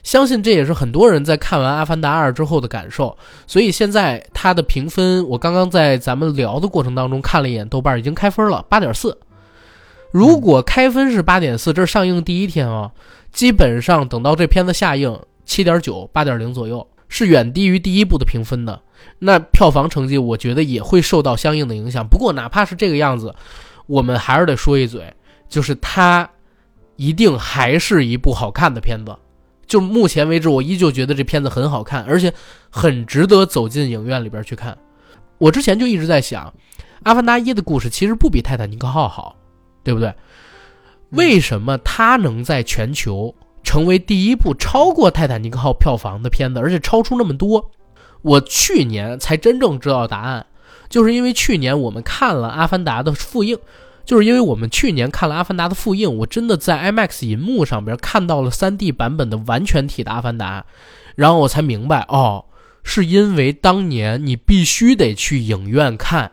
[0.03, 3.17] 相信这也是很多人在看完《阿凡达二》之后的感受。
[3.47, 9.17] 所以现在它的评分，我刚刚在咱们聊的过程当中看了一眼豆瓣，已经开分了八点四。
[10.11, 12.91] 如果开分是八点四，这是上映第一天啊，
[13.31, 15.17] 基本上等到这片子下映。
[15.49, 18.79] 七点九、八点零左右是远低于第一部的评分的，
[19.17, 22.07] 那票房成绩我觉得也会受到相应的影响。
[22.07, 23.33] 不过哪怕是这个样子，
[23.87, 25.11] 我们还是得说一嘴，
[25.49, 26.29] 就是它
[26.97, 29.15] 一定还是一部好看的片子，
[29.65, 32.31] 就目前为止，我依旧觉得这片子很好看，而且
[32.69, 34.77] 很值得走进影院里边去看。
[35.39, 36.45] 我之前就一直在想，
[37.01, 39.35] 《阿凡达一》的故事其实不比《泰坦尼克号》好，
[39.83, 40.13] 对不对？
[41.09, 43.33] 为什么它能在全球
[43.69, 47.69] 成为第一部超过《泰坦尼克号》票房的片子，而且超出那么多？
[48.23, 50.47] 我去年才真正知道答案，
[50.89, 53.59] 就是因为去年我们看了《阿凡达》的复映。
[54.05, 60.61] 就是因为我们去年看了《阿凡达》的复映，我真的在 IMAX 银幕上边看到了 3D 版本的完全体的《阿凡达》，
[61.15, 62.45] 然后我才明白，哦，
[62.81, 66.31] 是因为当年你必须得去影院看，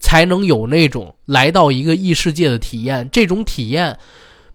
[0.00, 3.08] 才能有那种来到一个异世界的体验。
[3.12, 3.96] 这种体验，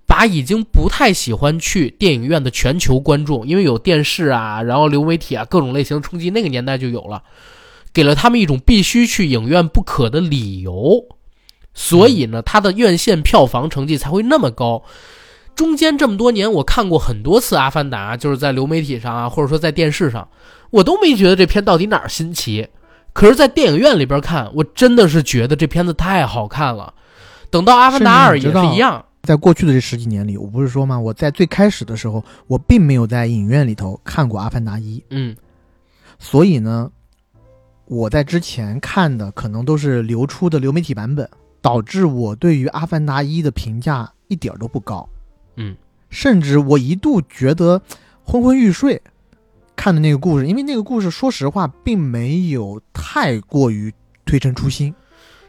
[0.08, 7.24] 把已经不太喜欢去电影院的全球观众，因为有电视啊，然后流媒体啊，各种类型的冲击，那个年代就有了，
[7.94, 11.04] 给了他们一种必须去影院不可的理由。
[11.74, 14.84] 所以呢，它的院线票房成绩才会那么高。
[15.56, 20.28] 中间这么多年，我看过很多次《阿凡达》，就是在流媒体上啊，或者说在电视上，
[20.70, 22.68] 我都没觉得这片到底哪儿新奇。
[23.12, 26.94] 可是，在电影院里边看，我真的是觉得这片子太好看了。
[27.50, 29.06] 等到《阿凡达二》也是一样。
[29.26, 31.00] 在过去的这十几年里，我不是说吗？
[31.00, 35.00] 我在最开始的时候，我并没有在影院里头看过《阿凡达一》。
[35.10, 35.36] 嗯。
[36.20, 36.92] 所以呢，
[37.86, 41.30] 我在之前看的可能都是流出的流媒体版本。
[41.62, 45.10] 导致我对于《阿凡达一》的评价一点都不高，
[45.56, 45.76] 嗯，
[46.12, 47.82] 甚至我一度觉得
[48.24, 49.02] 昏昏欲睡，
[49.76, 53.92] 看的那个故事，因为那个故事说实话并没有太过于
[54.26, 54.94] 推陈出新，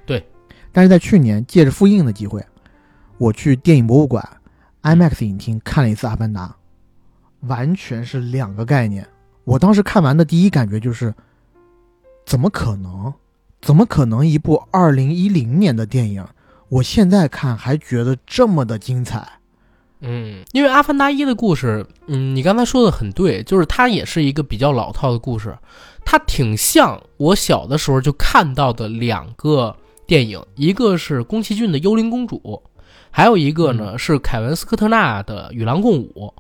[0.07, 0.27] 对。
[0.73, 2.43] 但是在去年借着复映的机会，
[3.19, 4.27] 我去电影博物馆
[4.83, 6.55] IMAX 影厅看了一次《阿凡达》，
[7.49, 9.07] 完全是两个概念。
[9.45, 11.15] 我当时看完的第一感觉就是，
[12.25, 13.13] 怎么可能？
[13.63, 16.25] 怎么可能一部二零一零年的电影，
[16.69, 19.27] 我现在看还觉得这么的精彩？
[20.01, 25.57] 嗯，因为《阿凡达一》的故事，嗯，你刚才说的很对，就是它也是一个比较老套的故事，
[26.05, 29.75] 它挺像我小的时候就看到的两个
[30.07, 32.37] 电影，一个是宫崎骏的《幽灵公主》，
[33.17, 36.35] 还有一个呢是凯文斯科特纳的《与狼共舞》，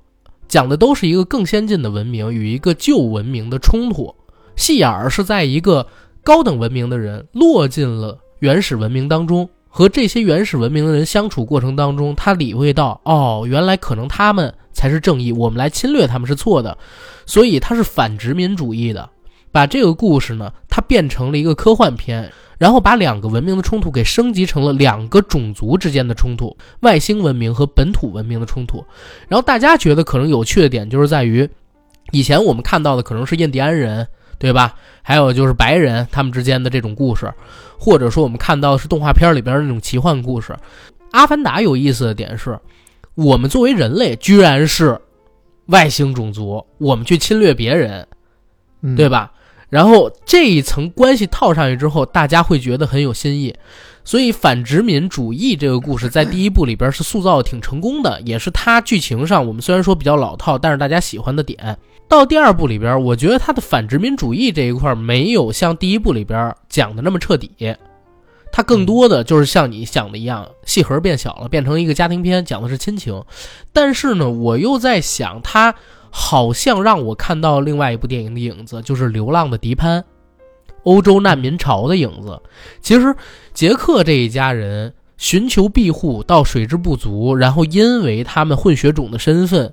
[0.46, 4.14] 讲的都是一个更先进的文明与一个旧文明的冲突，
[4.56, 5.86] 戏眼儿是在一个。
[6.22, 16.76] 高等文明的人落进了原始文明当中，和这些原始文明的人相处过程当中，他体会到，哦，原来可能他们才是正义，我们来侵略他们是错的，
[17.24, 19.08] 所以他是反殖民主义的。
[19.50, 28.84] 把这个故事呢，它变成了一个科幻片，然后把两个文明的冲突给升级成了两个种族之间的冲突，外星文明和本土文明的冲突。
[29.28, 31.48] 然后大家觉得可能有趣的点就是在于，
[32.12, 34.06] 以前我们看到的可能是印第安人。
[34.38, 34.74] 对吧？
[35.00, 37.32] 还有就是白人他们之间的这种故事，
[37.78, 40.54] 或者说我们看到的是动画片里边那种奇幻故事。
[41.12, 42.60] 阿凡达有意思的点是，
[43.14, 45.00] 我们作为人类居然是
[45.68, 48.06] 外星种族，我们去侵略别人，
[48.94, 49.32] 对吧？
[49.68, 53.54] 然后这一层关系套上去之后，大家会觉得很有新意。
[54.04, 61.76] 所以反殖民主义这个故事在第一部里边是塑造的挺成功的，也是它剧情上我们虽然说比较老套，但是大家喜欢的点。
[62.08, 67.50] 到第二部里边，我觉得它的反殖民主义这一块没有像第一部里边讲的那么彻底，
[68.52, 73.24] 它更多的就是像你想的一样，戏盒变小了，变成一个家庭片，讲的是亲情。
[73.72, 75.74] 但是呢，我又在想，它
[76.10, 80.00] 好像让我看到另外一部电影的影子，就是《流浪的迪潘》。
[80.84, 82.40] 欧洲难民潮的影子，
[82.80, 83.12] 其实
[83.52, 89.72] 杰克这一家人寻求庇护到水质不足，然后因为他们混血种的身份，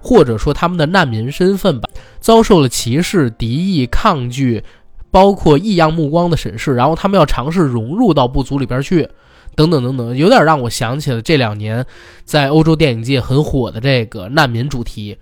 [0.00, 1.88] 或者说他们的难民身份吧，
[2.20, 4.62] 遭受了歧视、敌意、抗拒，
[5.10, 9.08] 包括异样目光的审视，然后他们要尝试融入到部族里边去，
[9.56, 11.84] 等等等等，有点让我想起了这两年
[12.24, 15.18] 在欧洲电影界很火的这个难民主题。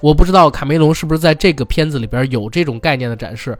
[0.00, 3.58] 我不知道卡梅隆是不是在这个片子里边有这种概念的展示。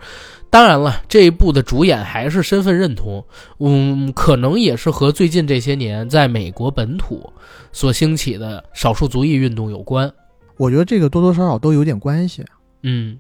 [0.51, 3.25] 当然了，这一部的主演还是身份认同，
[3.59, 7.31] 嗯，可能也是和最近这些年在美国本土
[7.73, 10.11] 所兴起的少数族裔运动有关。
[10.57, 12.45] 我觉得这个多多少少都有点关系。
[12.83, 13.19] 嗯，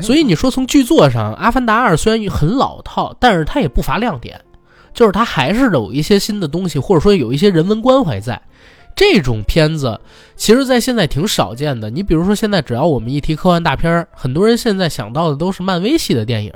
[0.00, 4.40] 所以你说从剧作上，《阿凡达二》虽然很老套，但是它也不乏亮点，
[4.92, 8.40] 就是它还是有一些新的东西，或者说有一些人文关怀在。
[8.94, 10.00] 这种片子，
[10.36, 11.90] 其实，在现在挺少见的。
[11.90, 16.52] 你比如说，现在只要我们一提科幻大片很多人现在想到的都是漫威系的电影。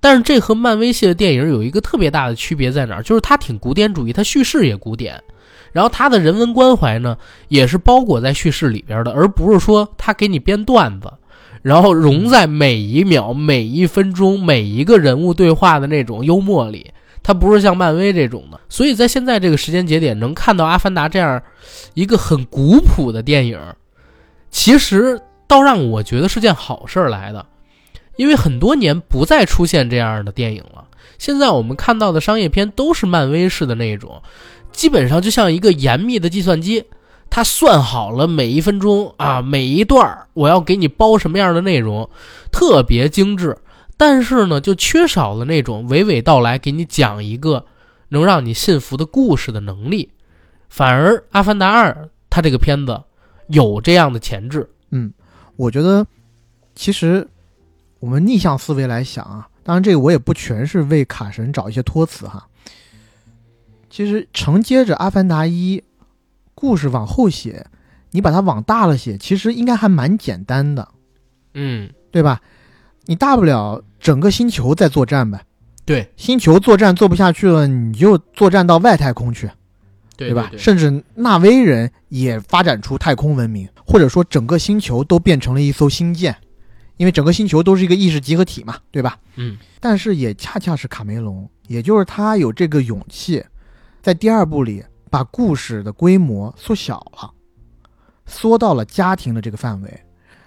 [0.00, 3.02] 但是，这和漫威系的电影有一个特别大的区别在哪儿？
[3.02, 5.18] 就是它挺古典主义，它叙事也古典，
[5.72, 7.16] 然后它的人文关怀呢，
[7.48, 11.10] 也是包裹在叙事里边的，而不是说它给你编段子，
[11.62, 16.90] 然后融在每一秒、每一分钟、每一个人物对话的那种幽默里。
[17.24, 21.42] 它不是像漫威这种的，所以在现在这个时间节点，能看到《阿凡达》这样
[21.94, 23.58] 一个很古朴的电影，
[24.50, 27.46] 其实倒让我觉得是件好事儿来的，
[28.16, 30.84] 因为很多年不再出现这样的电影了。
[31.16, 34.20] 现在我们看到的商业片都是漫威式的那种，
[34.70, 36.84] 基本上就像一个严密的计算机，
[37.30, 42.10] 它算好了每一分钟啊，每一段我要给你包什么样的内容，
[42.52, 43.56] 特别精致。
[43.96, 47.66] 但是呢，就缺少了那种娓娓道来，给你讲一个
[48.08, 50.10] 能让你信服的故事的能力。
[50.68, 51.92] 反而《阿凡达二》
[52.28, 53.00] 它这个片子
[53.46, 54.68] 有这样的潜质。
[54.90, 55.12] 嗯，
[55.56, 56.04] 我觉得
[56.74, 57.28] 其实
[58.00, 62.48] 我们逆向思维来想啊，当然这个我也不全是为卡神找一些托词哈。
[63.88, 65.78] 其实承接着《阿凡达一》
[66.56, 67.64] 故事往后写，
[68.10, 70.88] 你把它往大了写，其实应该还蛮简单的，
[71.54, 72.40] 嗯，对吧？
[73.06, 75.44] 你大不了整个星球在作战呗。
[75.84, 79.50] 对，星球作战做不下去了，你就作战到外太空去，
[80.16, 80.50] 对吧？
[80.56, 86.34] 甚至纳威人也发展出太空文明，或者说整个星球都变成了一艘星舰，
[86.96, 89.18] 因为整个星球都是一个意识集合体嘛，对吧？
[89.36, 89.58] 嗯。
[89.78, 93.44] 但是也恰恰是卡梅隆，也就是他有这个勇气，
[94.00, 97.30] 在第二部里把故事的规模缩小了，
[98.24, 100.00] 缩到了家庭的这个范围。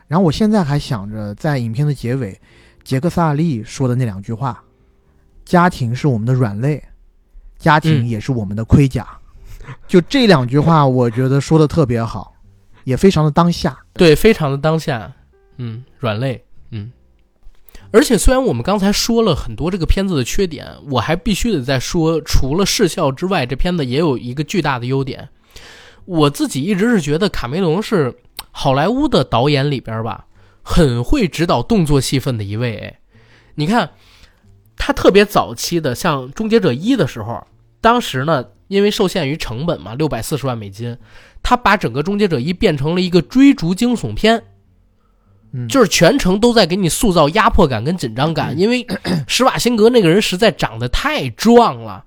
[0.08, 2.40] 然后我现在还想着，在影片的结尾，
[2.84, 4.64] 杰克萨利说的那两句话
[5.44, 6.82] ：“家庭是我们的软肋，
[7.58, 9.06] 家庭也是我们的盔甲。
[9.86, 12.34] 就这两句话，我觉得说的特别好，
[12.86, 13.78] 也非常的当下。
[13.94, 15.12] 对，非常的当下。
[15.58, 16.46] 嗯，软肋。
[16.72, 16.92] 嗯，
[17.92, 25.28] 而且虽然我们刚才说了很多这个片子的缺点，我还必须得再说，除了视效之外，这片子也有一个巨大的优点。
[26.08, 28.16] 我自己一直是觉得卡梅隆是。
[28.60, 30.26] 好莱坞的导演里边吧，
[30.64, 32.76] 很会指导动作戏份的一位。
[32.78, 33.00] 哎，
[33.54, 33.92] 你看，
[34.76, 37.46] 他特别早期的，像《终结者一》的时候，
[37.82, 40.98] 当时呢，因为受限于成本嘛，六百四十万美金，
[41.44, 44.42] 他把整个《终结者一》变成了一个追逐惊悚片，
[45.70, 48.88] 就是全程都在给你塑造压迫感跟紧张感，因为
[49.28, 52.04] 施瓦辛格那个人实在长得太壮了。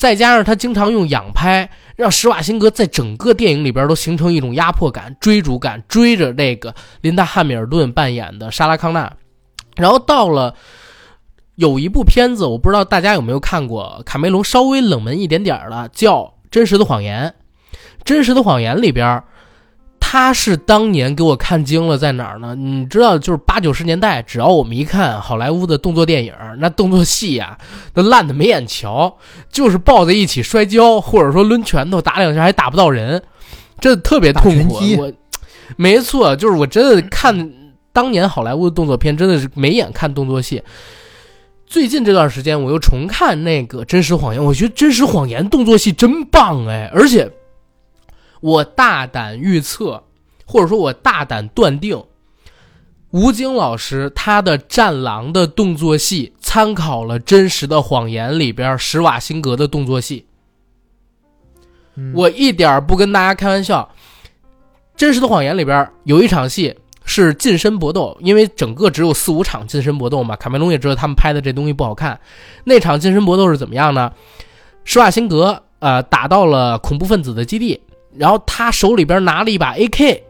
[0.00, 9.12] 再加上他经常用仰拍，让施瓦辛格在整个电影里边都形成一种压迫感、追逐感，追着那个琳达·汉密尔顿扮演的莎拉·康纳。
[9.76, 10.54] 然后到了
[11.56, 17.34] 有一部片子，我不知道大家有没有看过，卡梅隆稍微冷门一点点的，叫《真实的谎言》。
[18.02, 19.22] 《真实的谎言》里边。
[20.12, 22.52] 他是当年给我看惊了，在哪儿呢？
[22.56, 27.56] 你知道，就是八九十年代，只要我们一看好莱坞的动作电影，那动作戏呀，
[27.94, 29.16] 那烂的没眼瞧，
[29.52, 33.22] 就是抱在一起摔跤，或者说抡拳头打两下还打不到人，
[33.78, 34.80] 这特别痛苦。
[34.98, 35.12] 我，
[35.76, 37.52] 没错，就是我真的看
[37.92, 40.60] 当年好莱坞的动作片，真的是没眼看动作戏。
[41.68, 47.30] 最近这段时间，我又重看那个《真实谎言》，我觉得《真实谎言》动作戏真棒哎，而且。
[48.40, 50.02] 我大胆预测，
[50.46, 52.02] 或者说我大胆断定，
[53.10, 60.26] 吴京老师他的《战狼》的动作戏参考了《真实的谎言》里边施瓦辛格的动作戏。
[62.14, 63.90] 我一点不跟大家开玩笑，
[64.96, 70.34] 《真实的谎言》里边有一场戏是近身搏斗，因为整个只有四五场近身搏斗嘛。
[70.36, 72.18] 卡梅隆也知道他们拍的这东西不好看，
[72.64, 74.12] 那场近身搏斗是怎么样呢？
[74.84, 77.78] 施瓦辛格呃打到了恐怖分子的基地。
[78.16, 80.20] 然后他手里边拿了一把 AK，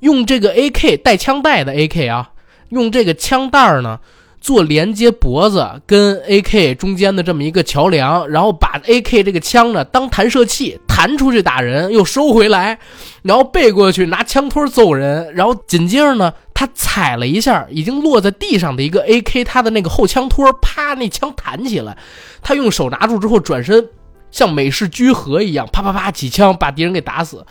[0.00, 2.30] 用这个 AK 带枪带的 AK 啊，
[2.68, 3.98] 用这个枪带呢
[4.40, 12.78] 做连接脖子跟 AK 中间的这么一个桥梁，然后把 AK 这个枪呢当弹射器弹出去打人，又收回来，
[13.22, 21.96] 然后背过去拿枪托揍人，然后紧接着呢他踩了一下已经落在地上的一个 AK，他的那个后枪托，啪，那枪弹起来，
[22.42, 23.86] 他用手拿住之后转身。
[24.30, 27.44] 像美式居合一样，啪啪啪几枪把敌人给打死。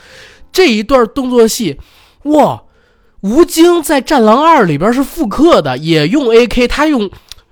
[0.52, 1.80] 这一段动作戏，
[2.24, 2.64] 哇！
[3.22, 6.70] 吴京在《战狼二》里边是复刻的，也用 AK。
[6.70, 7.12] 他用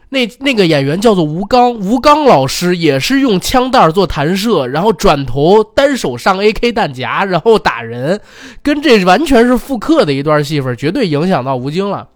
[0.10, 8.22] 那那个演员叫做吴刚，吴刚老师也是用枪弹做弹射，然后转头单手上 AK 弹夹，然后打人，
[8.64, 12.08] 跟这完全是复刻的一段戏份，绝对影响到吴京了。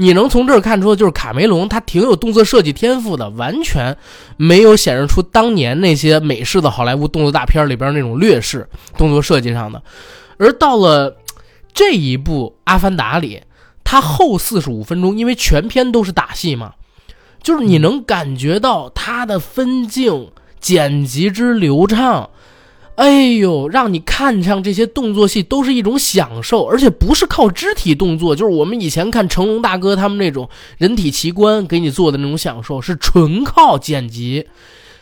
[0.00, 3.96] 你能从这儿看出，就是卡梅隆他挺有动作设计天赋的，完全
[4.36, 9.82] 没有显示出当年那些美式的好莱坞动作大片里边那种劣势动作设计上的。
[10.38, 11.16] 而到了
[11.74, 13.42] 这一部《阿凡达》里，
[13.82, 16.74] 他后四十五分钟，因为全篇都是打戏嘛，
[17.42, 20.30] 就是你能感觉到他的分镜
[20.60, 22.30] 剪辑之流畅。
[22.98, 30.48] 哎呦，让你看上这些动作戏都是一种享受，而且不是靠肢体动作，就是我们以前看成龙大哥他们那种
[30.78, 34.48] 人体奇观给你做的那种享受，是纯靠剪辑，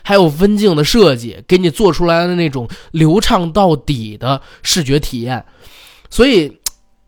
[0.03, 5.43] 还有分镜的设计给你做出来的那种流畅到底的视觉体验。
[6.11, 6.55] 所以，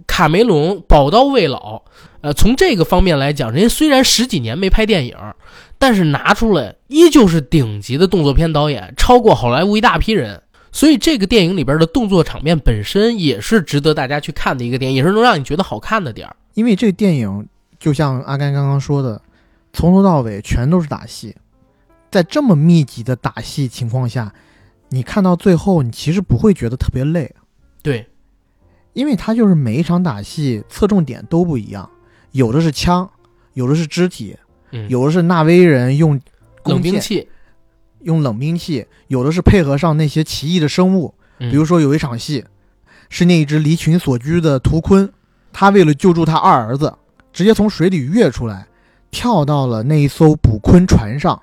[0.07, 1.83] 卡梅隆宝刀未老，
[2.21, 5.15] 呃，从这个方面来讲，人家虽然十几年没拍电影，
[5.77, 10.41] 但是拿出来依旧是顶级的动作片导演，超过好莱坞一大批人。
[10.71, 16.35] 所以这个电影里边的动作场面本身也是值得大家去看的一个电影，也是能让你觉得好看的点儿。
[16.53, 17.47] 因为这个电影
[17.79, 19.21] 就像阿甘刚刚说的，
[19.73, 21.35] 从头到尾全都是打戏，
[22.11, 24.33] 在这么密集的打戏情况下，
[24.89, 27.33] 你看到最后，你其实不会觉得特别累，
[27.81, 28.07] 对，
[28.93, 31.89] 因为它就是每一场打戏侧重点都不一样，
[32.31, 33.09] 有的是枪，
[33.53, 34.35] 有的是肢体，
[34.71, 36.19] 嗯，有的是纳威人用
[36.65, 37.27] 冷兵器，
[38.01, 42.45] 用冷兵器，有的是配合上那些奇异的生物，比比如说有一场戏，
[43.09, 45.09] 是那一只离群所居的图鲲，
[45.51, 46.93] 他为了救助他二儿子，
[47.33, 48.67] 直接从水里跃出来，
[49.11, 51.41] 跳到了那一艘捕鲲船上。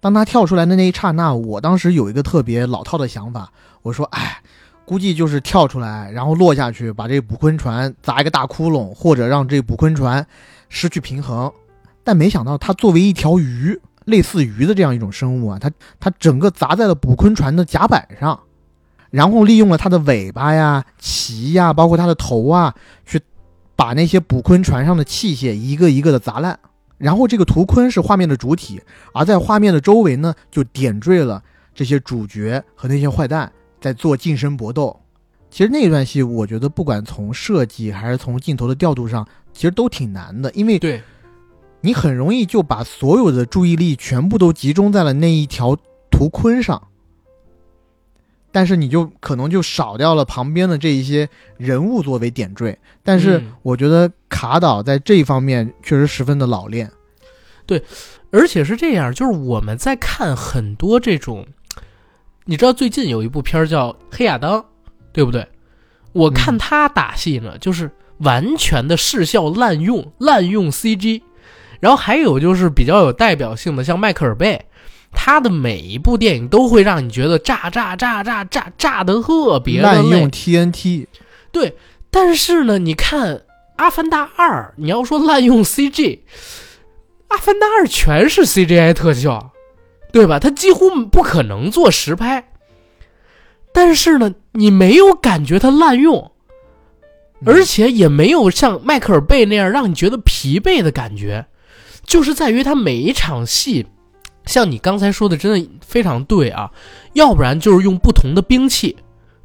[0.00, 3.52] 当他跳出来的那一刹那，我当时有一个特别老套的想法，
[3.82, 4.40] 我说：“哎，
[4.84, 10.24] 估计就是跳出来，然后落下去，把这捕鲲船砸一个大窟窿，或者让这捕鲲船
[10.68, 11.52] 失去平衡。”
[12.04, 13.78] 但没想到，他作为一条鱼，
[14.08, 15.70] 类似鱼的这样一种生物啊，它
[16.00, 18.40] 它整个砸在了捕鲲船的甲板上，
[19.10, 22.74] 然后利用了它的尾巴呀、鳍呀，包括它的头啊，
[23.06, 23.20] 去
[23.76, 26.58] 把那些捕鲲船上的器械一个一个的砸烂。
[26.96, 28.82] 然后这个图鲲是画面的主体，
[29.12, 31.40] 而在画面的周围呢，就点缀了
[31.72, 34.98] 这些主角和那些坏蛋在做近身搏斗。
[35.48, 41.00] 其实那段戏，我觉得不管从设计还是从镜头的调度上，其实都挺难的，因为对，
[41.80, 45.76] 你很容易就把所有的注意力全部都集中在了那一条
[46.10, 46.88] 图鲲上，
[48.50, 52.78] 但是你就可能就少掉了旁边的这一些人物作为点缀。
[53.04, 56.90] 但是嗯我觉得卡导在这一方面确实十分的老练。
[57.64, 57.82] 对
[58.30, 61.46] 而且是这样，就是我们在看很多这种，
[62.46, 64.60] 你知道最近有一部片儿叫《黑亚当》，
[65.12, 65.46] 对不对？
[66.12, 71.22] 我看嗯他打戏呢，就是完全的视效滥用，滥用 CG。
[71.80, 74.60] 然后还有就是比较有代表性的，像迈克尔贝，
[75.12, 79.98] 他的每一部电影都会让你觉得炸炸炸炸炸炸的特别的累。
[79.98, 81.06] 滥用 TNT，
[81.52, 81.76] 对，
[82.10, 83.36] 但是呢，你看
[83.76, 85.92] 《阿凡达二》，你要说滥用 CG，
[87.28, 89.52] 《阿凡达二》全是 CGI 特效，
[90.12, 90.38] 对吧？
[90.38, 92.50] 它几乎不可能做实拍，
[93.72, 96.32] 但是呢，你没有感觉它滥用，
[97.46, 101.46] 而且也没有像迈克尔贝那样让你觉得疲惫的感觉，
[102.08, 103.86] 就是在于他每一场戏，
[104.46, 106.70] 像你刚才说的，真的非常对啊，
[107.12, 108.96] 要不然就是用不同的兵器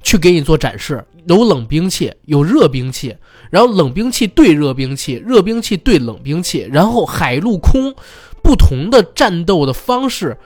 [0.01, 3.13] 去给你做展示，有冷兵器，有热兵器，
[3.51, 7.93] 然后冷兵器对热兵器，热兵器对冷兵器，然后海陆空
[8.41, 10.37] 不同的战斗的方式。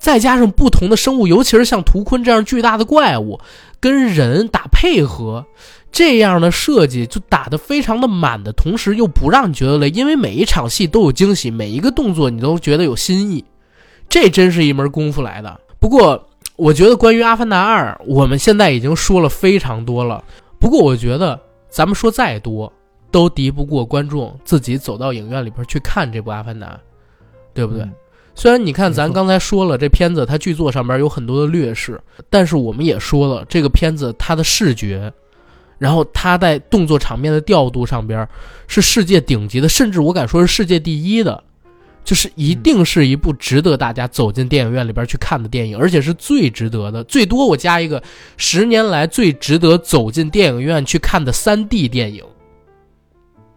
[0.00, 3.38] 再加上不同的生物，尤其是像图坤这样巨大的怪物，
[3.78, 5.44] 跟人打配合，
[5.92, 13.44] 这样的设计就打得非常的满的同时，又不让你觉得累，因为每一场戏都有惊喜，每一个动作你都觉得有新意，
[14.08, 15.60] 这真是一门功夫来的。
[15.78, 20.22] 不过，我觉得关于《阿凡达二》，我们现在已经说了非常多了。
[20.58, 22.72] 不过，我觉得咱们说再多，
[23.10, 26.66] 都敌不过观众自己走到影院里边去看这部《阿凡达》，
[27.52, 27.82] 对不对？
[27.82, 27.92] 嗯
[28.32, 32.00] 虽然你看，咱刚才说了，这片子它剧作上边有很多的劣势，
[32.30, 35.12] 但是我们也说了，这个片子它的视觉，
[35.80, 38.28] 然后他在动作场面的调度上边
[38.68, 41.42] 是世界顶级的，甚至我敢说是世界第一的，
[42.04, 47.02] 就是一定是一部值得大家走进电影院里边去看的电影，而且是最值得的。
[47.04, 48.02] 最多我加一个
[48.36, 52.22] 十年来最值得走进电影院去看的三 D 电影，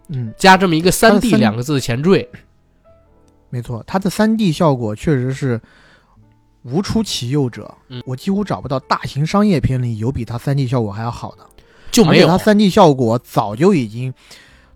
[0.08, 2.30] 嗯，加这么一个三 D 两个字的前缀。
[3.50, 5.62] 没错，它的三 D 效果确实是
[6.64, 7.76] 无出其右者。
[7.90, 11.45] 嗯我几乎找不到大型商业片里有比它三 D 效果还要好的。
[11.94, 14.14] 就没有它三 D 效果早就已经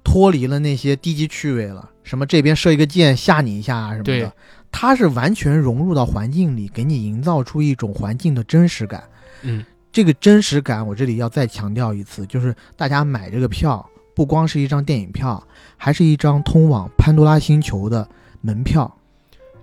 [0.03, 4.31] 脱离了那些低级趣味了，什么这边射一个箭吓你一下啊什么的，
[4.72, 9.03] 它是完全融入到环境里，给你营造出一种环境的真实感。
[9.41, 13.85] 嗯，这个真实感，我这里要再强调一次，就是大家买这个票，
[14.15, 15.44] 不光是一张电影票，
[15.76, 18.07] 还是一张通往潘多拉星球的
[18.41, 18.94] 门票。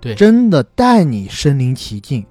[0.00, 2.26] 对真的带你身临其境，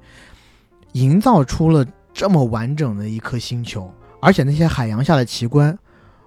[0.92, 1.84] 营造出了
[2.14, 3.92] 这么完整的一颗星球，
[4.24, 5.78] 而且那些海洋下的奇观，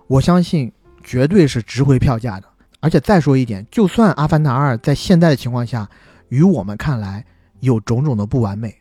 [0.06, 0.70] 我相信
[1.02, 2.46] 绝对是值回票价的。
[2.80, 5.88] 而且再说一点，就算《阿凡达二》在现在的情况下，
[6.28, 7.24] 于我们看来
[7.60, 8.72] 有种种的不完美，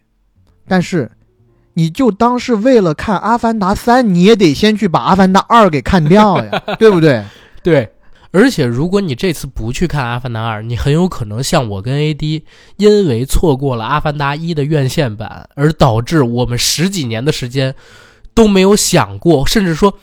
[0.68, 1.10] 但是
[1.74, 7.24] 你就当是为了看《阿凡达三》，你也得先去把《阿凡达二》给看掉呀， 对不对？
[7.64, 7.90] 对，
[8.32, 12.44] 而且如果你这次不去看《阿凡达二》，你很有可能像我跟 AD，
[12.78, 17.74] 因为错过了《阿凡达一》的院线版，而导致我们十几年的时间
[18.36, 19.98] 都没有想过，甚至说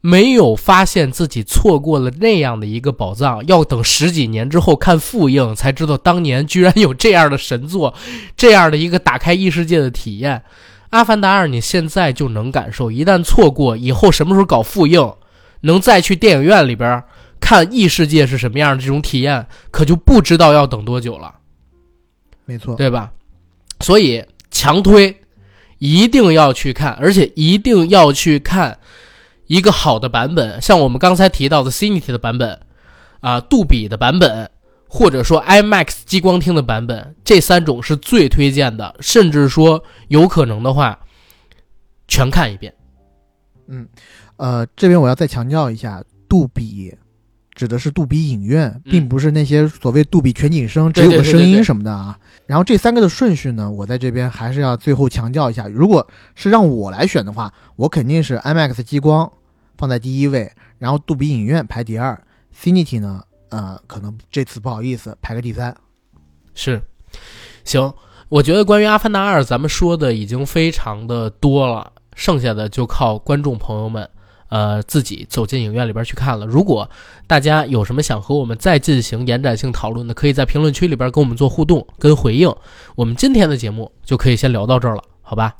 [0.00, 7.94] 没有发现自己错过了那样的一个宝藏，要等十几年之后看复映才知道当年居然有这样的神作，
[8.36, 10.38] 这样的一个打开异世界的体验。
[10.90, 15.14] 《阿凡达二》你现在就能感受，一旦错过，以后什么时候搞复映，
[15.62, 17.02] 能再去电影院里边
[17.40, 21.34] 看异世界是什么样的这种体验，可就不知道要等多久了，
[22.44, 23.10] 没错，对吧？
[23.80, 25.14] 所以强推，
[25.78, 28.78] 一定要去看，而且一定要去看。
[29.46, 32.58] 一个好的版本，像我们刚才提到的 Cinity 的版本，
[33.20, 34.50] 啊，杜比的版本，
[34.88, 38.96] 或者说 IMAX 激光厅的版本，这三种是最推荐的。
[39.00, 40.98] 甚至说有可能的话，
[42.08, 42.72] 全看一遍。
[43.68, 43.86] 嗯，
[44.36, 46.96] 呃，这边我要再强调一下，杜比
[47.54, 52.18] 指的是杜比影院，并不是那些所谓杜比全景声只有个声音什么的啊。
[52.46, 55.68] 然后这三个的顺序呢，我在这边还是要最后强调一下。
[55.68, 59.30] 如果是让我来选的话，我肯定是 IMAX 激光
[59.78, 62.20] 放在第一位，然后杜比影院排第二
[62.54, 65.74] ，Cinity 呢，呃，可能这次不好意思排个第三。
[66.54, 66.82] 是，
[67.64, 67.92] 行，
[68.28, 74.08] 我觉得关于《阿凡达二》咱们说的已经非常的多了，剩下的就靠观众朋友们。
[74.48, 76.46] 呃，自己走进影院里边去看了。
[76.46, 76.88] 如果
[77.26, 82.54] 大家有什么想和我们再进行延展性讨论的，可以在评论区里边跟我们做互动跟回应。
[82.94, 85.54] 我们今天的节目就可以先聊到这儿了，好吧？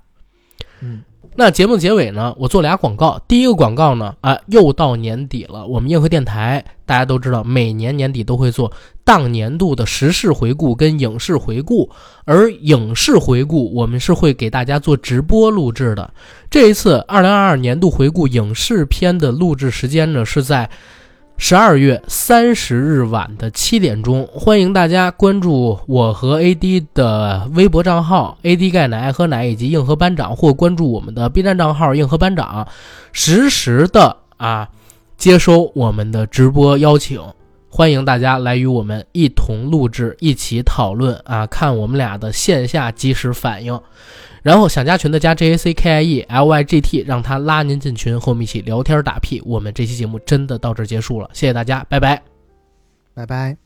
[0.81, 1.02] 嗯。
[1.36, 3.20] 那节目结尾呢，我做俩广告。
[3.27, 5.66] 第一个广告呢，啊，又到年底了。
[5.66, 8.70] 我们硬核电台大家都知道，每年年底都会做
[9.02, 11.90] 当年度的时事回顾跟影视回顾，
[12.24, 16.09] 而影视回顾我们是会给大家做直播录制的。
[16.48, 20.70] 这一次二零二二年度回顾影视片的录制时间呢，是在。
[21.36, 32.66] 十二月三十日晚的七点钟，欢迎大家关注我和 AD 的微博账号 AD 钙奶爱喝奶以及硬核班长，或关注我们的 B 站账号硬核班长，
[33.12, 34.69] 实时的啊
[35.19, 37.20] 接收我们的直播邀请，
[37.76, 43.80] 欢迎大家来与我们一同录制，一起讨论啊，看我们俩的线下即时反应。
[44.44, 49.42] 然后想加群的加 J A C K I E L Y G T，让他拉您进群，和我们一起聊天打屁。
[49.44, 52.22] 我们这期节目真的到这结束了，谢谢大家，拜拜，
[53.12, 53.63] 拜拜。